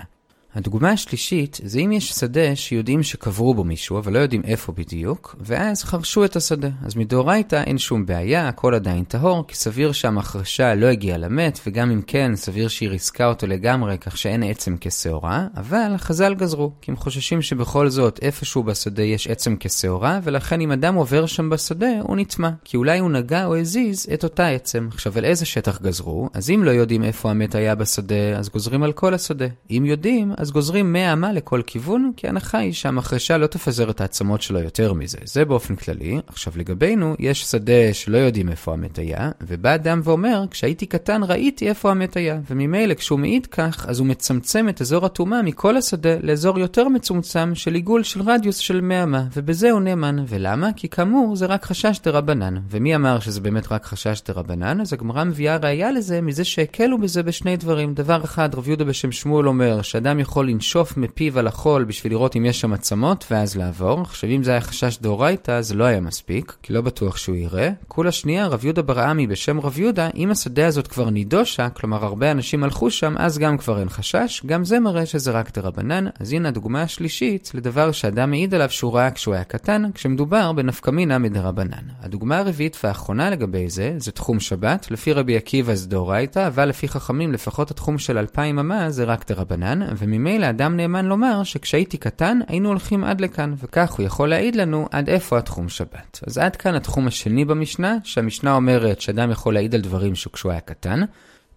הדוגמה 0.58 0.90
השלישית 0.90 1.60
זה 1.64 1.80
אם 1.80 1.92
יש 1.92 2.10
שדה 2.10 2.56
שיודעים 2.56 3.02
שקברו 3.02 3.54
בו 3.54 3.64
מישהו, 3.64 3.98
אבל 3.98 4.12
לא 4.12 4.18
יודעים 4.18 4.42
איפה 4.44 4.72
בדיוק, 4.72 5.36
ואז 5.40 5.84
חרשו 5.84 6.24
את 6.24 6.36
השדה. 6.36 6.68
אז 6.84 6.96
מדאורייתא 6.96 7.62
אין 7.66 7.78
שום 7.78 8.06
בעיה, 8.06 8.48
הכל 8.48 8.74
עדיין 8.74 9.04
טהור, 9.04 9.44
כי 9.48 9.56
סביר 9.56 9.92
שהמחרשה 9.92 10.74
לא 10.74 10.86
הגיעה 10.86 11.18
למת, 11.18 11.60
וגם 11.66 11.90
אם 11.90 12.02
כן, 12.06 12.32
סביר 12.36 12.68
שהיא 12.68 12.88
ריסקה 12.88 13.26
אותו 13.26 13.46
לגמרי, 13.46 13.98
כך 13.98 14.16
שאין 14.18 14.42
עצם 14.42 14.76
כשעורה, 14.80 15.46
אבל 15.56 15.92
חז"ל 15.96 16.34
גזרו, 16.34 16.72
כי 16.80 16.90
הם 16.90 16.96
חוששים 16.96 17.42
שבכל 17.42 17.88
זאת 17.88 18.18
איפשהו 18.22 18.62
בשדה 18.62 19.02
יש 19.02 19.26
עצם 19.26 19.56
כשעורה, 19.60 20.20
ולכן 20.22 20.60
אם 20.60 20.72
אדם 20.72 20.94
עובר 20.94 21.26
שם 21.26 21.50
בשדה, 21.50 22.00
הוא 22.02 22.16
נטמע, 22.16 22.50
כי 22.64 22.76
אולי 22.76 22.98
הוא 22.98 23.10
נגע 23.10 23.44
או 23.44 23.56
הזיז 23.56 24.06
את 24.14 24.24
אותה 24.24 24.48
עצם. 24.48 24.88
עכשיו, 24.92 25.18
על 25.18 25.24
איזה 25.24 25.46
שטח 25.46 25.82
גזרו? 25.82 26.28
אז 26.34 26.50
אם 26.50 26.64
לא 26.64 26.70
יודעים 26.70 27.04
איפה 27.04 27.30
המת 27.30 27.54
היה 27.54 27.74
בשדה, 27.74 28.38
אז 28.38 28.48
גוזרים 28.48 28.82
על 28.82 28.92
כל 28.92 29.14
השדה. 29.14 29.46
אם 29.70 29.84
יודעים, 29.86 30.32
אז 30.36 30.47
גוזרים 30.50 30.92
100 30.92 31.12
אמה 31.12 31.32
לכל 31.32 31.62
כיוון, 31.66 32.12
כי 32.16 32.26
ההנחה 32.26 32.58
היא 32.58 32.72
שהמחרשה 32.72 33.38
לא 33.38 33.46
תפזר 33.46 33.90
את 33.90 34.00
העצמות 34.00 34.42
שלו 34.42 34.60
יותר 34.60 34.92
מזה. 34.92 35.18
זה 35.24 35.44
באופן 35.44 35.76
כללי. 35.76 36.20
עכשיו 36.26 36.52
לגבינו, 36.56 37.14
יש 37.18 37.42
שדה 37.42 37.92
שלא 37.92 38.18
יודעים 38.18 38.48
איפה 38.48 38.72
המת 38.72 38.98
היה, 38.98 39.30
ובא 39.40 39.74
אדם 39.74 40.00
ואומר, 40.04 40.44
כשהייתי 40.50 40.86
קטן 40.86 41.20
ראיתי 41.24 41.68
איפה 41.68 41.90
המת 41.90 42.16
היה, 42.16 42.40
וממילא 42.50 42.94
כשהוא 42.94 43.18
מעיד 43.18 43.46
כך, 43.46 43.86
אז 43.88 43.98
הוא 43.98 44.06
מצמצם 44.06 44.68
את 44.68 44.80
אזור 44.80 45.06
הטומאה 45.06 45.42
מכל 45.42 45.76
השדה 45.76 46.16
לאזור 46.22 46.58
יותר 46.58 46.88
מצומצם 46.88 47.54
של 47.54 47.74
עיגול 47.74 48.02
של 48.02 48.22
רדיוס 48.22 48.56
של 48.56 48.80
100 48.80 49.02
אמה, 49.02 49.24
ובזה 49.36 49.70
הוא 49.70 49.80
נאמן. 49.80 50.16
ולמה? 50.28 50.72
כי 50.76 50.88
כאמור, 50.88 51.36
זה 51.36 51.46
רק 51.46 51.64
חשש 51.64 52.00
דה 52.04 52.10
רבנן. 52.10 52.54
ומי 52.70 52.96
אמר 52.96 53.20
שזה 53.20 53.40
באמת 53.40 53.72
רק 53.72 53.84
חשש 53.84 54.22
דה 54.26 54.34
רבנן? 54.34 54.80
אז 54.80 54.92
הגמרא 54.92 55.24
מביאה 55.24 55.56
ראייה 55.56 55.92
לזה 55.92 56.20
מזה 56.20 56.44
שהקלו 56.44 56.98
בזה 56.98 57.22
בשני 57.22 57.56
דברים. 57.56 57.94
דבר 57.94 58.24
אחד, 58.24 58.54
רב 58.54 58.68
יהודה 58.68 58.84
בשם 58.84 59.12
שמואל 59.12 59.48
אומר, 59.48 59.82
שאדם 59.82 60.18
יכול 60.28 60.48
לנשוף 60.48 60.96
מפיו 60.96 61.38
על 61.38 61.46
החול 61.46 61.84
בשביל 61.84 62.12
לראות 62.12 62.36
אם 62.36 62.44
יש 62.44 62.60
שם 62.60 62.72
עצמות, 62.72 63.24
ואז 63.30 63.56
לעבור. 63.56 64.00
עכשיו, 64.00 64.30
אם 64.30 64.42
זה 64.42 64.50
היה 64.50 64.60
חשש 64.60 64.98
דאורייתא, 64.98 65.60
זה 65.60 65.74
לא 65.74 65.84
היה 65.84 66.00
מספיק, 66.00 66.56
כי 66.62 66.72
לא 66.72 66.80
בטוח 66.80 67.16
שהוא 67.16 67.36
יראה. 67.36 67.70
כולה 67.88 68.12
שנייה, 68.12 68.46
רב 68.46 68.64
יהודה 68.64 68.82
ברעמי 68.82 69.26
בשם 69.26 69.60
רב 69.60 69.78
יהודה, 69.78 70.08
אם 70.14 70.30
השדה 70.30 70.66
הזאת 70.66 70.86
כבר 70.86 71.10
נידושה, 71.10 71.68
כלומר 71.68 72.04
הרבה 72.04 72.30
אנשים 72.30 72.64
הלכו 72.64 72.90
שם, 72.90 73.14
אז 73.18 73.38
גם 73.38 73.58
כבר 73.58 73.80
אין 73.80 73.88
חשש, 73.88 74.42
גם 74.46 74.64
זה 74.64 74.80
מראה 74.80 75.06
שזה 75.06 75.30
רק 75.30 75.58
דרבנן. 75.58 76.06
אז 76.20 76.32
הנה 76.32 76.48
הדוגמה 76.48 76.82
השלישית 76.82 77.50
לדבר 77.54 77.92
שאדם 77.92 78.30
מעיד 78.30 78.54
עליו 78.54 78.70
שהוא 78.70 78.94
ראה 78.94 79.10
כשהוא 79.10 79.34
היה 79.34 79.44
קטן, 79.44 79.82
כשמדובר 79.94 80.52
בנפקמינה 80.52 81.18
מדרבנן. 81.18 81.84
הדוגמה 82.02 82.38
הרביעית 82.38 82.78
והאחרונה 82.84 83.30
לגבי 83.30 83.70
זה, 83.70 83.94
זה 83.98 84.12
תחום 84.12 84.40
שבת. 84.40 84.90
לפי 84.90 85.12
רבי 85.12 85.36
עקיבא 85.36 85.74
זה 85.74 85.88
דאורייתא, 85.88 86.46
אבל 86.46 86.68
לפי 86.68 86.88
חכמים 86.88 87.32
לפחות 87.32 87.70
התחום 87.70 87.98
של 87.98 88.18
אלפיים 88.18 88.58
אמה 88.58 88.90
זה 88.90 89.04
רק 89.04 89.32
דרבנן, 89.32 89.82
וממילא 90.18 90.50
אדם 90.50 90.76
נאמן 90.76 91.06
לומר 91.06 91.44
שכשהייתי 91.44 91.96
קטן 91.96 92.38
היינו 92.48 92.68
הולכים 92.68 93.04
עד 93.04 93.20
לכאן, 93.20 93.54
וכך 93.58 93.92
הוא 93.92 94.06
יכול 94.06 94.28
להעיד 94.28 94.56
לנו 94.56 94.88
עד 94.90 95.08
איפה 95.08 95.38
התחום 95.38 95.68
שבת. 95.68 96.20
אז 96.26 96.38
עד 96.38 96.56
כאן 96.56 96.74
התחום 96.74 97.06
השני 97.06 97.44
במשנה, 97.44 97.96
שהמשנה 98.04 98.54
אומרת 98.54 99.00
שאדם 99.00 99.30
יכול 99.30 99.54
להעיד 99.54 99.74
על 99.74 99.80
דברים 99.80 100.14
שכשהוא 100.14 100.52
היה 100.52 100.60
קטן. 100.60 101.00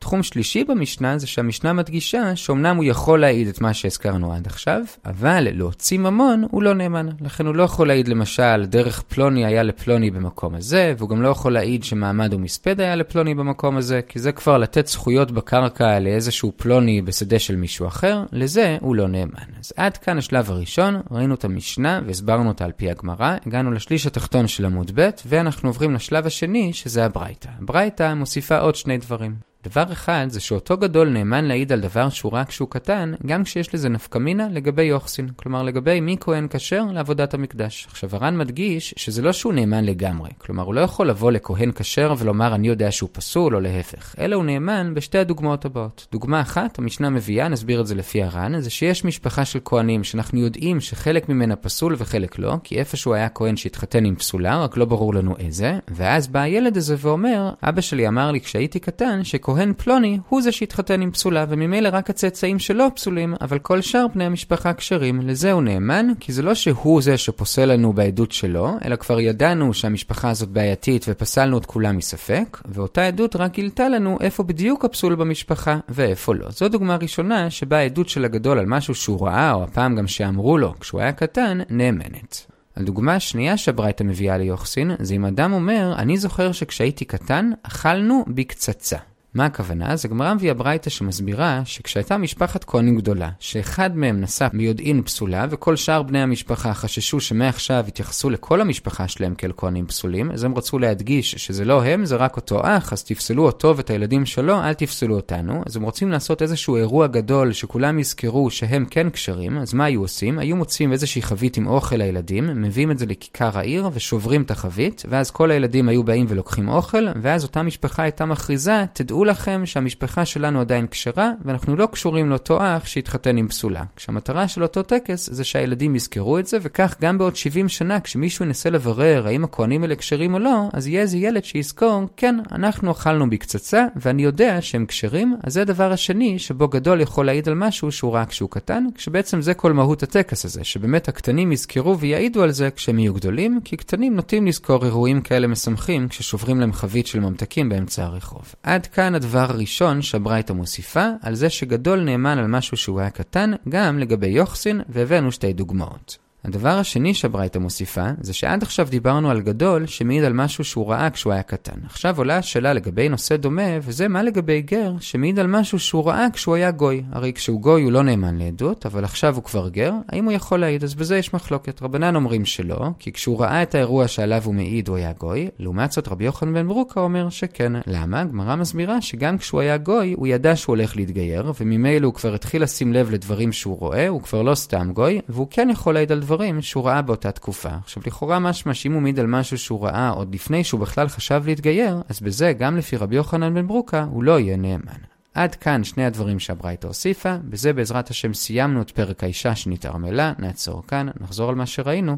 תחום 0.01 0.23
שלישי 0.23 0.63
במשנה 0.63 1.17
זה 1.17 1.27
שהמשנה 1.27 1.73
מדגישה 1.73 2.35
שאומנם 2.35 2.75
הוא 2.75 2.83
יכול 2.83 3.21
להעיד 3.21 3.47
את 3.47 3.61
מה 3.61 3.73
שהזכרנו 3.73 4.33
עד 4.33 4.47
עכשיו, 4.47 4.81
אבל 5.05 5.47
להוציא 5.51 5.99
ממון 5.99 6.45
הוא 6.51 6.63
לא 6.63 6.73
נאמן. 6.73 7.09
לכן 7.21 7.45
הוא 7.45 7.55
לא 7.55 7.63
יכול 7.63 7.87
להעיד 7.87 8.07
למשל 8.07 8.65
דרך 8.65 9.01
פלוני 9.01 9.45
היה 9.45 9.63
לפלוני 9.63 10.11
במקום 10.11 10.55
הזה, 10.55 10.93
והוא 10.97 11.09
גם 11.09 11.21
לא 11.21 11.27
יכול 11.27 11.53
להעיד 11.53 11.83
שמעמד 11.83 12.33
ומספד 12.33 12.81
היה 12.81 12.95
לפלוני 12.95 13.35
במקום 13.35 13.77
הזה, 13.77 14.01
כי 14.07 14.19
זה 14.19 14.31
כבר 14.31 14.57
לתת 14.57 14.87
זכויות 14.87 15.31
בקרקע 15.31 15.99
לאיזשהו 15.99 16.51
פלוני 16.57 17.01
בשדה 17.01 17.39
של 17.39 17.55
מישהו 17.55 17.87
אחר, 17.87 18.23
לזה 18.31 18.77
הוא 18.81 18.95
לא 18.95 19.07
נאמן. 19.07 19.49
אז 19.59 19.73
עד 19.77 19.97
כאן 19.97 20.17
השלב 20.17 20.51
הראשון, 20.51 21.01
ראינו 21.11 21.35
את 21.35 21.45
המשנה 21.45 22.01
והסברנו 22.05 22.49
אותה 22.49 22.65
על 22.65 22.71
פי 22.71 22.89
הגמרא, 22.89 23.35
הגענו 23.45 23.71
לשליש 23.71 24.07
התחתון 24.07 24.47
של 24.47 24.65
עמוד 24.65 24.91
ב', 24.95 25.09
ואנחנו 25.25 25.69
עוברים 25.69 25.93
לשלב 25.93 26.25
השני, 26.25 26.73
שזה 26.73 27.05
הברייתא. 27.05 27.49
הברייתא 27.61 28.13
מוסיפה 28.13 28.57
עוד 28.57 28.75
שני 28.75 28.97
דברים. 28.97 29.50
דבר 29.63 29.83
אחד 29.91 30.25
זה 30.29 30.39
שאותו 30.39 30.77
גדול 30.77 31.09
נאמן 31.09 31.45
להעיד 31.45 31.71
על 31.71 31.79
דבר 31.79 32.09
שהוא 32.09 32.31
רק 32.31 32.47
כשהוא 32.47 32.69
קטן, 32.69 33.13
גם 33.25 33.43
כשיש 33.43 33.73
לזה 33.73 33.89
נפקמינה 33.89 34.47
לגבי 34.51 34.83
יוחסין. 34.83 35.29
כלומר, 35.35 35.63
לגבי 35.63 35.99
מי 35.99 36.15
כהן 36.19 36.47
כשר 36.49 36.83
לעבודת 36.93 37.33
המקדש. 37.33 37.87
עכשיו, 37.89 38.09
הר"ן 38.15 38.37
מדגיש 38.37 38.93
שזה 38.97 39.21
לא 39.21 39.31
שהוא 39.31 39.53
נאמן 39.53 39.85
לגמרי. 39.85 40.29
כלומר, 40.37 40.63
הוא 40.63 40.73
לא 40.73 40.81
יכול 40.81 41.09
לבוא 41.09 41.31
לכהן 41.31 41.71
כשר 41.71 42.13
ולומר 42.17 42.55
אני 42.55 42.67
יודע 42.67 42.91
שהוא 42.91 43.09
פסול 43.11 43.55
או 43.55 43.59
להפך. 43.59 44.15
אלא 44.19 44.35
הוא 44.35 44.45
נאמן 44.45 44.93
בשתי 44.93 45.17
הדוגמאות 45.17 45.65
הבאות. 45.65 46.07
דוגמה 46.11 46.41
אחת, 46.41 46.79
המשנה 46.79 47.09
מביאה, 47.09 47.47
נסביר 47.47 47.81
את 47.81 47.87
זה 47.87 47.95
לפי 47.95 48.23
הר"ן, 48.23 48.61
זה 48.61 48.69
שיש 48.69 49.05
משפחה 49.05 49.45
של 49.45 49.59
כהנים 49.65 50.03
שאנחנו 50.03 50.39
יודעים 50.39 50.79
שחלק 50.79 51.29
ממנה 51.29 51.55
פסול 51.55 51.95
וחלק 51.97 52.39
לא, 52.39 52.55
כי 52.63 52.79
איפשהו 52.79 53.13
היה 53.13 53.29
כהן 53.29 53.55
שהתחתן 53.55 54.05
עם 54.05 54.15
פסולה, 54.15 54.63
רק 54.63 54.77
לא 54.77 54.85
ברור 54.85 55.13
לנו 55.13 55.35
איזה, 55.39 55.79
ואז 55.87 56.27
בא 56.27 56.39
הילד 56.39 56.77
הזה 56.77 56.95
ואומר, 56.99 57.53
אבא 57.63 57.81
שלי 57.81 58.07
אמר 58.07 58.31
לי 58.31 58.41
כשהייתי 58.41 58.79
קטן, 58.79 59.23
כהן 59.53 59.73
פלוני 59.77 60.19
הוא 60.29 60.41
זה 60.41 60.51
שהתחתן 60.51 61.01
עם 61.01 61.11
פסולה, 61.11 61.45
וממילא 61.49 61.89
רק 61.91 62.09
הצאצאים 62.09 62.59
שלו 62.59 62.95
פסולים, 62.95 63.33
אבל 63.41 63.59
כל 63.59 63.81
שאר 63.81 64.07
בני 64.07 64.25
המשפחה 64.25 64.73
כשרים. 64.73 65.21
לזה 65.21 65.51
הוא 65.51 65.61
נאמן, 65.61 66.07
כי 66.19 66.33
זה 66.33 66.41
לא 66.41 66.55
שהוא 66.55 67.01
זה 67.01 67.17
שפוסל 67.17 67.65
לנו 67.65 67.93
בעדות 67.93 68.31
שלו, 68.31 68.71
אלא 68.85 68.95
כבר 68.95 69.19
ידענו 69.19 69.73
שהמשפחה 69.73 70.29
הזאת 70.29 70.49
בעייתית 70.49 71.05
ופסלנו 71.09 71.57
את 71.57 71.65
כולם 71.65 71.97
מספק, 71.97 72.61
ואותה 72.65 73.07
עדות 73.07 73.35
רק 73.35 73.53
גילתה 73.53 73.89
לנו 73.89 74.17
איפה 74.21 74.43
בדיוק 74.43 74.85
הפסול 74.85 75.15
במשפחה 75.15 75.79
ואיפה 75.89 76.35
לא. 76.35 76.51
זו 76.51 76.69
דוגמה 76.69 76.95
ראשונה 76.95 77.49
שבה 77.49 77.77
העדות 77.77 78.09
של 78.09 78.25
הגדול 78.25 78.59
על 78.59 78.65
משהו 78.65 78.95
שהוא 78.95 79.27
ראה, 79.27 79.53
או 79.53 79.63
הפעם 79.63 79.95
גם 79.95 80.07
שאמרו 80.07 80.57
לו 80.57 80.79
כשהוא 80.79 81.01
היה 81.01 81.11
קטן, 81.11 81.59
נאמנת. 81.69 82.45
הדוגמה 82.77 83.15
השנייה 83.15 83.57
שהברייתא 83.57 84.03
מביאה 84.03 84.37
ליוחסין, 84.37 84.91
זה 84.99 85.13
אם 85.13 85.25
אדם 85.25 85.53
אומר, 85.53 85.93
אני 85.97 86.17
זוכר 86.17 86.51
שכשהייתי 86.51 87.05
קטן, 87.05 87.51
אכלנו 87.63 88.25
בקצצה. 88.27 88.97
מה 89.33 89.45
הכוונה? 89.45 89.91
אז 89.91 90.05
הגמרא 90.05 90.33
מביאה 90.33 90.53
ברייתא 90.53 90.89
שמסבירה 90.89 91.61
שכשהייתה 91.65 92.17
משפחת 92.17 92.63
כהנים 92.63 92.97
גדולה, 92.97 93.29
שאחד 93.39 93.97
מהם 93.97 94.21
נשא 94.21 94.47
ביודעין 94.53 95.01
פסולה, 95.03 95.45
וכל 95.49 95.75
שאר 95.75 96.03
בני 96.03 96.21
המשפחה 96.21 96.73
חששו 96.73 97.19
שמעכשיו 97.19 97.85
יתייחסו 97.87 98.29
לכל 98.29 98.61
המשפחה 98.61 99.07
שלהם 99.07 99.35
כאל 99.35 99.51
כהנים 99.57 99.87
פסולים, 99.87 100.31
אז 100.31 100.43
הם 100.43 100.57
רצו 100.57 100.79
להדגיש 100.79 101.31
שזה 101.31 101.65
לא 101.65 101.83
הם, 101.83 102.05
זה 102.05 102.15
רק 102.15 102.35
אותו 102.35 102.59
אח, 102.63 102.93
אז 102.93 103.03
תפסלו 103.03 103.45
אותו 103.45 103.77
ואת 103.77 103.89
הילדים 103.89 104.25
שלו, 104.25 104.63
אל 104.63 104.73
תפסלו 104.73 105.15
אותנו. 105.15 105.63
אז 105.65 105.75
הם 105.75 105.83
רוצים 105.83 106.11
לעשות 106.11 106.41
איזשהו 106.41 106.75
אירוע 106.75 107.07
גדול 107.07 107.53
שכולם 107.53 107.99
יזכרו 107.99 108.49
שהם 108.49 108.85
כן 108.85 109.09
כשרים, 109.09 109.57
אז 109.57 109.73
מה 109.73 109.85
היו 109.85 110.01
עושים? 110.01 110.39
היו 110.39 110.55
מוצאים 110.55 110.91
איזושהי 110.91 111.21
חבית 111.21 111.57
עם 111.57 111.67
אוכל 111.67 111.95
לילדים, 111.95 112.61
מביאים 112.61 112.91
את 112.91 112.99
זה 112.99 113.05
לכיכר 113.05 113.57
העיר 113.57 113.89
ושוברים 113.93 114.41
את 114.41 114.51
החבית, 114.51 115.03
ואז 115.09 115.31
כל 115.31 115.51
הילדים 115.51 115.89
היו 115.89 116.03
באים 116.03 116.25
ולוקחים 116.29 116.69
אוכל, 116.69 117.07
ואז 117.21 117.43
אותה 117.43 117.63
משפחה 117.63 118.03
הייתה 118.03 118.25
מכריזה, 118.25 118.85
תדעו 118.93 119.20
דעו 119.21 119.29
לכם 119.29 119.65
שהמשפחה 119.65 120.25
שלנו 120.25 120.61
עדיין 120.61 120.87
כשרה, 120.87 121.31
ואנחנו 121.45 121.75
לא 121.75 121.85
קשורים 121.91 122.29
לאותו 122.29 122.57
אח 122.61 122.85
שהתחתן 122.85 123.37
עם 123.37 123.47
פסולה. 123.47 123.83
כשהמטרה 123.95 124.47
של 124.47 124.63
אותו 124.63 124.83
טקס 124.83 125.29
זה 125.31 125.43
שהילדים 125.43 125.95
יזכרו 125.95 126.39
את 126.39 126.47
זה, 126.47 126.57
וכך 126.61 126.95
גם 127.01 127.17
בעוד 127.17 127.35
70 127.35 127.69
שנה, 127.69 127.99
כשמישהו 127.99 128.45
ינסה 128.45 128.69
לברר 128.69 129.27
האם 129.27 129.43
הכהנים 129.43 129.83
האלה 129.83 129.95
כשרים 129.95 130.33
או 130.33 130.39
לא, 130.39 130.69
אז 130.73 130.87
יהיה 130.87 131.01
איזה 131.01 131.17
ילד 131.17 131.43
שיזכור, 131.43 132.03
כן, 132.17 132.35
אנחנו 132.51 132.91
אכלנו 132.91 133.29
בקצצה, 133.29 133.85
ואני 133.95 134.23
יודע 134.23 134.61
שהם 134.61 134.85
כשרים, 134.85 135.35
אז 135.43 135.53
זה 135.53 135.61
הדבר 135.61 135.91
השני 135.91 136.39
שבו 136.39 136.67
גדול 136.67 137.01
יכול 137.01 137.25
להעיד 137.25 137.49
על 137.49 137.55
משהו 137.55 137.91
שהוא 137.91 138.13
ראה 138.13 138.25
כשהוא 138.25 138.49
קטן, 138.49 138.85
כשבעצם 138.95 139.41
זה 139.41 139.53
כל 139.53 139.73
מהות 139.73 140.03
הטקס 140.03 140.45
הזה, 140.45 140.63
שבאמת 140.63 141.07
הקטנים 141.07 141.51
יזכרו 141.51 141.99
ויעידו 141.99 142.43
על 142.43 142.51
זה 142.51 142.69
כשהם 142.75 142.99
יהיו 142.99 143.13
גדולים, 143.13 143.59
כי 143.63 143.77
קטנים 143.77 144.15
נוטים 144.15 144.47
לזכור 144.47 144.85
אירועים 144.85 145.21
כאלה 145.21 145.47
משמחים 145.47 146.07
כששוברים 146.07 146.59
להם 146.59 146.73
חבית 146.73 147.07
של 147.07 147.19
ממתקים 147.19 147.69
באמצע 147.69 148.03
הרחוב. 148.03 148.55
עד 148.63 148.87
כאן 148.87 149.10
כאן 149.11 149.15
הדבר 149.15 149.39
הראשון 149.39 150.01
שהברייתא 150.01 150.53
מוסיפה, 150.53 151.05
על 151.21 151.35
זה 151.35 151.49
שגדול 151.49 151.99
נאמן 152.03 152.37
על 152.37 152.47
משהו 152.47 152.77
שהוא 152.77 152.99
היה 152.99 153.09
קטן, 153.09 153.51
גם 153.69 153.99
לגבי 153.99 154.27
יוחסין, 154.27 154.81
והבאנו 154.89 155.31
שתי 155.31 155.53
דוגמאות. 155.53 156.17
הדבר 156.45 156.69
השני 156.69 157.13
שהברייתא 157.13 157.59
מוסיפה, 157.59 158.05
זה 158.21 158.33
שעד 158.33 158.63
עכשיו 158.63 158.87
דיברנו 158.89 159.31
על 159.31 159.41
גדול 159.41 159.85
שמעיד 159.85 160.23
על 160.23 160.33
משהו 160.33 160.63
שהוא 160.63 160.89
ראה 160.89 161.09
כשהוא 161.09 161.33
היה 161.33 161.43
קטן. 161.43 161.79
עכשיו 161.85 162.17
עולה 162.17 162.37
השאלה 162.37 162.73
לגבי 162.73 163.09
נושא 163.09 163.35
דומה, 163.35 163.61
וזה 163.81 164.07
מה 164.07 164.23
לגבי 164.23 164.61
גר 164.61 164.93
שמעיד 164.99 165.39
על 165.39 165.47
משהו 165.47 165.79
שהוא 165.79 166.07
ראה 166.07 166.27
כשהוא 166.33 166.55
היה 166.55 166.71
גוי. 166.71 167.03
הרי 167.11 167.33
כשהוא 167.33 167.61
גוי 167.61 167.83
הוא 167.83 167.91
לא 167.91 168.03
נאמן 168.03 168.37
לעדות, 168.37 168.85
אבל 168.85 169.03
עכשיו 169.03 169.35
הוא 169.35 169.43
כבר 169.43 169.69
גר, 169.69 169.93
האם 170.09 170.25
הוא 170.25 170.31
יכול 170.31 170.59
להעיד? 170.59 170.83
אז 170.83 170.95
בזה 170.95 171.17
יש 171.17 171.33
מחלוקת. 171.33 171.81
רבנן 171.81 172.15
אומרים 172.15 172.45
שלא, 172.45 172.89
כי 172.99 173.11
כשהוא 173.11 173.39
ראה 173.39 173.63
את 173.63 173.75
האירוע 173.75 174.07
שעליו 174.07 174.41
הוא 174.45 174.53
מעיד 174.53 174.87
הוא 174.87 174.97
היה 174.97 175.13
גוי, 175.13 175.49
לעומת 175.59 175.91
זאת 175.91 176.07
רבי 176.07 176.25
יוחנן 176.25 176.53
בן 176.53 176.67
ברוקה 176.67 176.99
אומר 176.99 177.29
שכן. 177.29 177.73
למה? 177.87 178.21
הגמרא 178.21 178.55
מסבירה 178.55 179.01
שגם 179.01 179.37
כשהוא 179.37 179.61
היה 179.61 179.77
גוי, 179.77 180.13
הוא 180.13 180.27
ידע 180.27 180.55
שהוא 180.55 180.75
הולך 180.75 180.97
להתגייר, 180.97 181.51
וממילא 181.59 182.05
הוא 182.05 182.13
כבר 182.13 182.33
התחיל 182.33 182.63
לשים 182.63 182.93
לב 182.93 183.11
לדברים 183.11 183.51
שהוא 183.51 183.79
רואה, 183.79 184.07
הוא 184.07 184.21
כבר 184.21 184.41
לא 184.41 184.55
סתם 184.55 184.91
גוי, 184.93 185.21
והוא 185.29 185.47
כן 185.49 185.67
יכול 185.71 185.93
להעיד 185.93 186.11
על 186.11 186.21
דברים 186.31 186.61
שהוא 186.61 186.85
ראה 186.85 187.01
באותה 187.01 187.31
תקופה. 187.31 187.69
עכשיו, 187.83 188.03
לכאורה 188.05 188.39
משמע 188.39 188.73
שאם 188.73 188.93
הוא 188.93 189.01
מעיד 189.01 189.19
על 189.19 189.27
משהו 189.27 189.57
שהוא 189.57 189.85
ראה 189.85 190.09
עוד 190.09 190.35
לפני 190.35 190.63
שהוא 190.63 190.79
בכלל 190.79 191.07
חשב 191.07 191.43
להתגייר, 191.45 192.01
אז 192.09 192.19
בזה, 192.19 192.53
גם 192.53 192.77
לפי 192.77 192.97
רבי 192.97 193.15
יוחנן 193.15 193.53
בן 193.53 193.67
ברוקה, 193.67 194.03
הוא 194.03 194.23
לא 194.23 194.39
יהיה 194.39 194.57
נאמן. 194.57 195.01
עד 195.33 195.55
כאן 195.55 195.83
שני 195.83 196.05
הדברים 196.05 196.39
שהברייתא 196.39 196.87
הוסיפה, 196.87 197.35
בזה 197.49 197.73
בעזרת 197.73 198.09
השם 198.09 198.33
סיימנו 198.33 198.81
את 198.81 198.91
פרק 198.91 199.23
האישה 199.23 199.55
שנתערמלה, 199.55 200.33
נעצור 200.39 200.83
כאן, 200.87 201.07
נחזור 201.19 201.49
על 201.49 201.55
מה 201.55 201.65
שראינו. 201.65 202.17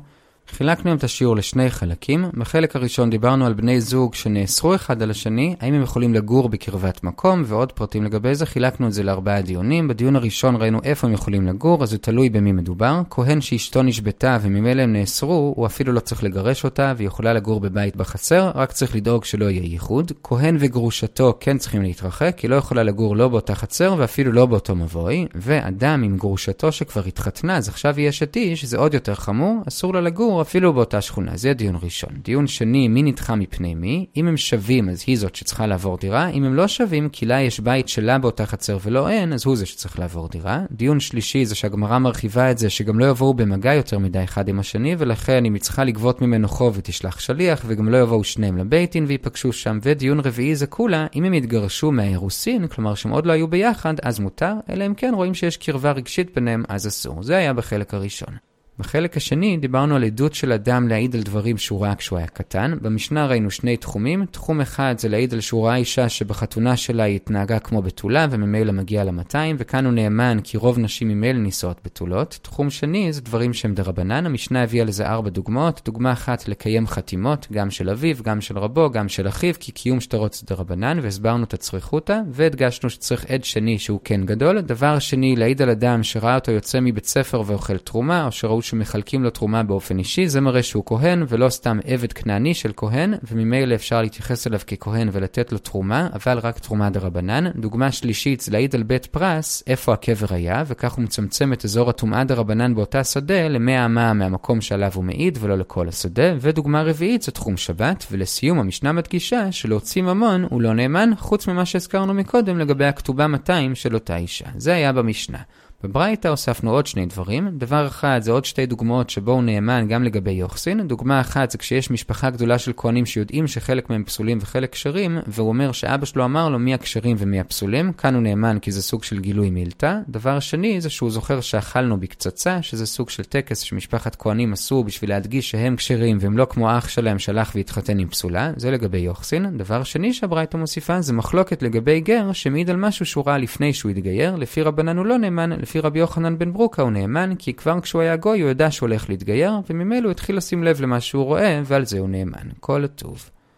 חילקנו 0.50 0.94
את 0.94 1.04
השיעור 1.04 1.36
לשני 1.36 1.70
חלקים. 1.70 2.26
בחלק 2.34 2.76
הראשון 2.76 3.10
דיברנו 3.10 3.46
על 3.46 3.54
בני 3.54 3.82
זוג 3.82 4.14
שנאסרו 4.14 4.76
אחד 4.76 5.02
על 5.02 5.12
השני, 5.12 5.56
האם 5.60 5.74
הם 5.74 5.82
יכולים 5.82 6.14
לגור 6.14 6.50
בקרבת 6.50 7.04
מקום, 7.04 7.44
ועוד 7.46 7.72
פרטים 7.72 8.04
לגבי 8.04 8.36
זה. 8.36 8.46
חילקנו 8.46 8.88
את 8.88 8.94
זה 8.94 9.04
לארבעה 9.04 9.42
דיונים. 9.42 9.88
בדיון 9.88 10.16
הראשון 10.16 10.56
ראינו 10.56 10.80
איפה 10.84 11.08
הם 11.08 11.14
יכולים 11.14 11.48
לגור, 11.48 11.84
אז 11.84 11.90
זה 11.90 11.98
תלוי 11.98 12.30
במי 12.30 12.52
מדובר. 12.52 13.02
כהן 13.10 13.42
שאשתו 13.42 13.84
נשבתה 13.84 14.38
וממילא 14.42 14.82
הם 14.82 14.94
נאסרו, 14.94 15.54
הוא 15.56 15.66
אפילו 15.66 15.94
לא 15.94 16.00
צריך 16.00 16.24
לגרש 16.24 16.64
אותה, 16.64 16.94
והיא 16.98 17.08
יכולה 17.08 17.34
לגור 17.34 17.60
בבית 17.60 17.96
בחצר, 17.96 18.52
רק 18.56 18.72
צריך 18.72 18.96
לדאוג 18.96 19.26
שלא 19.26 19.50
יהיה 19.50 19.64
ייחוד. 19.64 20.12
כהן 20.24 20.58
וגרושתו 20.60 21.38
כן 21.40 21.58
צריכים 21.58 21.82
להתרחק, 21.82 22.34
כי 22.38 22.48
לא 22.48 22.56
יכולה 22.56 22.84
לגור 22.84 23.16
לא 23.16 23.28
באותה 23.28 23.56
חצר 23.56 23.96
ואפילו 23.98 24.32
לא 24.32 24.46
באותו 24.46 24.76
מבוי. 24.76 25.28
ואדם 25.36 26.04
עם 26.04 26.18
גרושתו 26.18 26.72
שכבר 26.72 27.04
התחתנה, 27.06 27.58
אז 27.58 27.70
עכשיו 27.70 27.98
היא 27.98 28.10
אשת 28.10 28.36
איש, 28.36 28.66
זה 28.66 28.78
עוד 28.78 28.94
יותר 28.94 29.16
חמור, 29.16 29.64
אסור 29.68 29.94
לה 29.94 30.02
לגור 30.02 30.33
לגור 30.34 30.42
אפילו 30.42 30.74
באותה 30.74 31.02
שכונה. 31.02 31.38
זה 31.38 31.54
דיון 31.54 31.75
ראשון. 31.84 32.10
דיון 32.24 32.48
שני, 32.48 32.88
מי 32.88 33.04
נדחה 33.04 33.36
מפני 33.36 33.75
מי? 33.75 34.06
אם 34.18 34.28
הם 34.28 34.38
שווים, 34.38 34.90
אז 34.90 35.04
היא 35.08 35.18
זאת 35.18 35.36
שצריכה 35.36 35.68
לעבור 35.68 35.98
דירה. 35.98 36.30
אם 36.30 36.44
הם 36.44 36.54
לא 36.54 36.68
שווים, 36.68 37.10
כי 37.10 37.25
לה 37.25 37.42
יש 37.42 37.60
בית 37.60 37.90
שלה 37.90 38.18
באותה 38.18 38.46
חצר 38.46 38.78
ולא 38.84 39.10
אין, 39.10 39.34
אז 39.34 39.46
הוא 39.46 39.56
זה 39.56 39.66
שצריך 39.66 40.00
לעבור 40.00 40.30
דירה. 40.30 40.62
דיון 40.72 41.00
שלישי 41.00 41.46
זה 41.46 41.56
שהגמרא 41.56 41.98
מרחיבה 41.98 42.52
את 42.52 42.58
זה, 42.58 42.70
שגם 42.70 43.00
לא 43.00 43.06
יבואו 43.06 43.34
במגע 43.34 43.74
יותר 43.74 44.00
מדי 44.00 44.24
אחד 44.24 44.48
עם 44.48 44.60
השני, 44.60 44.96
ולכן 44.98 45.46
אם 45.46 45.54
היא 45.54 45.62
צריכה 45.62 45.84
לגבות 45.84 46.22
ממנו 46.22 46.48
חוב 46.48 46.74
ותשלח 46.78 47.20
שליח, 47.20 47.63
וגם 47.68 47.90
לא 47.90 47.98
יבואו 47.98 48.24
שניהם 48.24 48.58
לבית 48.58 48.92
דין 48.92 49.06
וייפגשו 49.08 49.54
שם. 49.54 49.80
ודיון 49.82 50.20
רביעי 50.20 50.56
זה 50.56 50.68
כולה, 50.68 51.08
אם 51.16 51.24
הם 51.24 51.34
יתגרשו 51.34 51.92
מהאירוסין, 51.92 52.68
כלומר 52.68 52.96
שהם 52.96 53.12
עוד 53.12 53.25
לא 53.25 53.32
היו 53.32 53.48
ביחד, 53.48 53.94
אז 54.04 54.20
מותר, 54.20 54.54
אלא 54.70 54.86
אם 54.86 54.94
כן 54.94 55.12
רואים 55.16 55.34
שיש 55.34 55.58
קרבה 55.58 55.92
רגשית 55.92 56.36
ביניהם, 56.36 56.63
אז 56.70 56.88
אסור. 56.88 57.24
זה 57.24 57.38
היה 57.38 57.54
בחלק 57.54 57.94
הראשון. 57.94 58.52
בחלק 58.80 59.18
השני 59.18 59.58
דיברנו 59.58 59.96
על 59.96 60.03
עדות 60.03 60.34
של 60.34 60.51
אדם 60.51 60.88
להעיד 60.88 61.15
על 61.15 61.22
דברים 61.22 61.58
שהוא 61.58 61.82
ראה 61.82 61.96
כשהוא 61.96 62.18
היה 62.18 62.27
קטן. 62.27 62.74
במשנה 62.82 63.27
ראינו 63.27 63.51
שני 63.51 63.77
תחומים. 63.77 64.25
תחום 64.25 64.62
אחד 64.62 64.96
זה 64.98 65.10
להעיד 65.10 65.34
על 65.34 65.42
שהוא 65.42 65.65
ראה 65.68 65.75
אישה 65.75 66.10
שבחתונה 66.10 66.77
שלה 66.77 67.03
היא 67.03 67.15
התנהגה 67.15 67.60
כמו 67.60 67.82
בתולה 67.82 68.27
וממילא 68.30 68.72
מגיעה 68.72 69.03
ל-200, 69.03 69.36
וכאן 69.58 69.86
הוא 69.86 69.94
נאמן 69.94 70.38
כי 70.44 70.58
רוב 70.58 70.80
נשים 70.80 71.08
ממילא 71.08 71.39
נישאות 71.39 71.80
בתולות. 71.86 72.39
תחום 72.42 72.70
שני 72.70 73.13
זה 73.13 73.22
דברים 73.22 73.53
שהם 73.53 73.74
דרבנן. 73.74 74.25
המשנה 74.25 74.63
הביאה 74.63 74.86
לזה 74.86 75.08
ארבע 75.08 75.30
דוגמאות. 75.30 75.82
דוגמה 75.86 76.12
אחת 76.12 76.48
לקיים 76.48 76.88
חתימות, 76.88 77.48
גם 77.51 77.72
של 77.72 77.89
אביו, 77.89 78.15
גם 78.24 78.42
של 78.42 78.58
רבו, 78.58 78.92
גם 78.92 79.10
של 79.10 79.27
אחיו, 79.27 79.53
כי 79.60 79.72
קיום 79.72 80.00
שטרות 80.00 80.34
זה 80.34 80.46
דרבנן, 80.48 81.00
והסברנו 81.01 81.44
את 81.44 81.53
הצריכותא, 81.53 82.20
והדגשנו 82.32 82.89
שצריך 82.89 83.25
עד 83.30 83.44
שני 83.44 83.80
שהוא 83.80 84.00
כן 84.03 84.25
גדול. 84.25 84.62
דבר 84.62 85.00
שני, 85.00 85.36
להעיד 85.36 85.62
על 85.62 85.70
אדם 85.70 86.03
שראה 86.03 86.36
אותו 86.36 86.51
יוצא 86.51 86.80
מבית 86.80 87.06
ספר 87.06 87.44
ואוכל 87.46 87.77
תרומה, 87.77 88.25
או 88.25 88.32
שראו 88.32 88.62
שמחלקים 88.63 89.24
לו 89.24 89.29
תרומה 89.29 89.63
באופן 89.63 90.00
אישי, 90.00 90.27
זה 90.27 90.41
מראה 90.41 90.63
שהוא 90.63 90.84
כהן 90.86 91.24
ולא 91.27 91.50
סתם 91.50 91.79
עבד 91.86 92.13
כנעני 92.13 92.53
של 92.53 92.72
כהן, 92.77 93.13
וממילא 93.32 93.75
אפשר 93.75 94.01
להתייחס 94.01 94.48
אליו 94.48 94.60
ככהן 94.67 95.10
ולתת 95.12 95.51
לו 95.51 95.58
תרומה, 95.58 96.10
אבל 96.13 96.38
רק 96.38 96.60
תרומה 96.60 96.89
דרבנן. 96.89 97.51
דוגמה 97.55 97.91
שלישית 97.91 98.48
להעיד 98.51 98.75
על 98.75 98.84
בית 98.84 99.05
פרס, 99.05 99.63
איפה 99.67 99.93
הקבר 99.93 100.25
היה, 100.29 100.63
וכך 100.67 100.93
הוא 100.93 101.03
מצמצם 101.03 101.53
את 101.53 101.65
אזור 101.65 101.89
הטומאה 101.89 102.24
דרבנן 102.24 102.75
באותה 102.75 103.03
שדה 103.03 103.48
ל-100 103.48 103.86
אמה 103.86 104.13
מהמקום 104.13 104.62
שעליו 104.62 104.91
הוא 104.96 105.03
מעיד 105.03 105.38
ולא 105.41 105.58
לכל 105.58 105.88
השדה. 105.88 106.34
ודוגמה 106.39 106.84
רביעית 106.84 107.22
זה 107.22 107.32
תחום 107.32 107.58
שבת, 107.58 108.05
ולסיום 108.12 108.60
המשנה 108.60 108.91
מדגישה 108.91 109.51
שלהוציא 109.51 110.01
ממון 110.01 110.46
הוא 110.50 110.62
לא 110.62 110.74
נאמן, 110.74 111.10
חוץ 111.17 111.48
ממה 111.48 111.65
שהזכרנו 111.65 112.13
מקודם 112.13 112.60
לגבי 112.60 112.86
הכתובה 112.86 113.27
200 113.27 113.75
של 113.75 113.93
אותה 113.93 114.17
אישה. 114.17 114.46
זה 114.58 114.74
היה 114.74 114.93
במשנה. 114.93 115.38
בברייתא 115.84 116.28
הוספנו 116.28 116.72
עוד 116.72 116.88
שני 116.88 117.06
דברים. 117.06 117.50
דבר 117.58 117.88
אחד 117.88 118.20
זה 118.22 118.32
עוד 118.32 118.46
שתי 118.46 118.66
דוגמאות 118.66 119.10
שבו 119.10 119.32
הוא 119.32 119.44
נאמן 119.44 119.88
גם 119.88 120.04
לגבי 120.04 120.32
יוחסין. 120.32 120.88
דוגמה 120.88 121.22
אחת 121.22 121.52
זה 121.52 121.58
כשיש 121.58 121.92
משפחה 121.92 122.30
גדולה 122.30 122.58
של 122.58 122.72
כהנים 122.78 123.06
שיודעים 123.06 123.48
שחלק 123.48 123.90
מהם 123.90 124.04
פסולים 124.04 124.38
וחלק 124.42 124.72
כשרים, 124.72 125.20
והוא 125.28 125.50
אומר 125.50 125.72
שאבא 125.72 126.06
שלו 126.06 126.25
אמר 126.25 126.50
לו 126.50 126.60
מי 126.60 126.74
הכשרים 126.74 127.16
ומי 127.20 127.40
הפסולים. 127.40 127.94
כאן 127.94 128.13
הוא 128.13 128.24
נאמן 128.24 128.58
כי 128.62 128.72
זה 128.72 128.82
סוג 128.82 129.04
של 129.04 129.20
גילוי 129.20 129.50
מילתא. 129.50 129.98
דבר 130.10 130.40
שני 130.40 130.82
זה 130.82 130.90
שהוא 130.90 131.12
זוכר 131.12 131.42
שאכלנו 131.42 132.00
בקצצה, 132.00 132.62
שזה 132.62 132.86
סוג 132.86 133.10
של 133.10 133.24
טקס 133.24 133.60
שמשפחת 133.60 134.16
כהנים 134.16 134.54
עשו 134.54 134.84
בשביל 134.84 135.10
להדגיש 135.10 135.52
שהם 135.52 135.75
כשרים 135.75 136.18
והם 136.22 136.38
לא 136.38 136.46
כמו 136.50 136.78
אח 136.78 136.88
שלהם 136.90 137.20
שהלך 137.20 137.52
והתחתן 137.56 138.00
עם 138.00 138.08
פסולה. 138.08 138.52
זה 138.56 138.72
לגבי 138.72 138.98
יוחסין. 138.98 139.58
דבר 139.58 139.84
שני 139.84 140.13
שהברייתא 140.13 140.58
מוסיפה 140.58 141.02
זה 141.02 141.13
מחלוקת 141.13 141.63
לגבי 141.63 142.00
גר 142.00 142.32
שמעיד 142.34 142.70
על 142.70 142.78
משהו 142.78 143.06
שהוא 143.06 143.24
ראה 143.28 143.38
לפני 143.38 143.74
שהוא 143.74 143.90
התגייר. 143.90 144.36
לפי 144.36 144.62
רבנן 144.62 144.98
לא 144.98 145.18
נאמן, 145.18 145.52
לפי 145.74 145.80
רבי 145.80 146.00
יוחנן 146.00 146.38
בן 146.38 146.53
ברוקה 146.53 146.82
הוא 146.82 146.92
נאמן, 146.92 147.36
כי 147.39 147.53
כבר 147.53 147.82
כשהוא 147.82 148.01
היה 148.01 148.15
גוי 148.15 148.42
הוא 148.42 148.50
ידע 148.50 148.72
שהוא 148.72 148.88
הולך 148.89 149.10
להתגייר, 149.10 149.53
וממילא 149.70 150.03
הוא 150.03 150.12
התחיל 150.12 150.38
לשים 150.38 150.63
לב 150.63 150.82
למה 150.82 151.01
שהוא 151.01 151.24
רואה, 151.24 151.62
ועל 151.65 151.86
זה 151.86 152.00
הוא 152.00 152.10
נאמן. 152.10 152.48
כל 152.60 152.84
הטוב. 152.84 153.30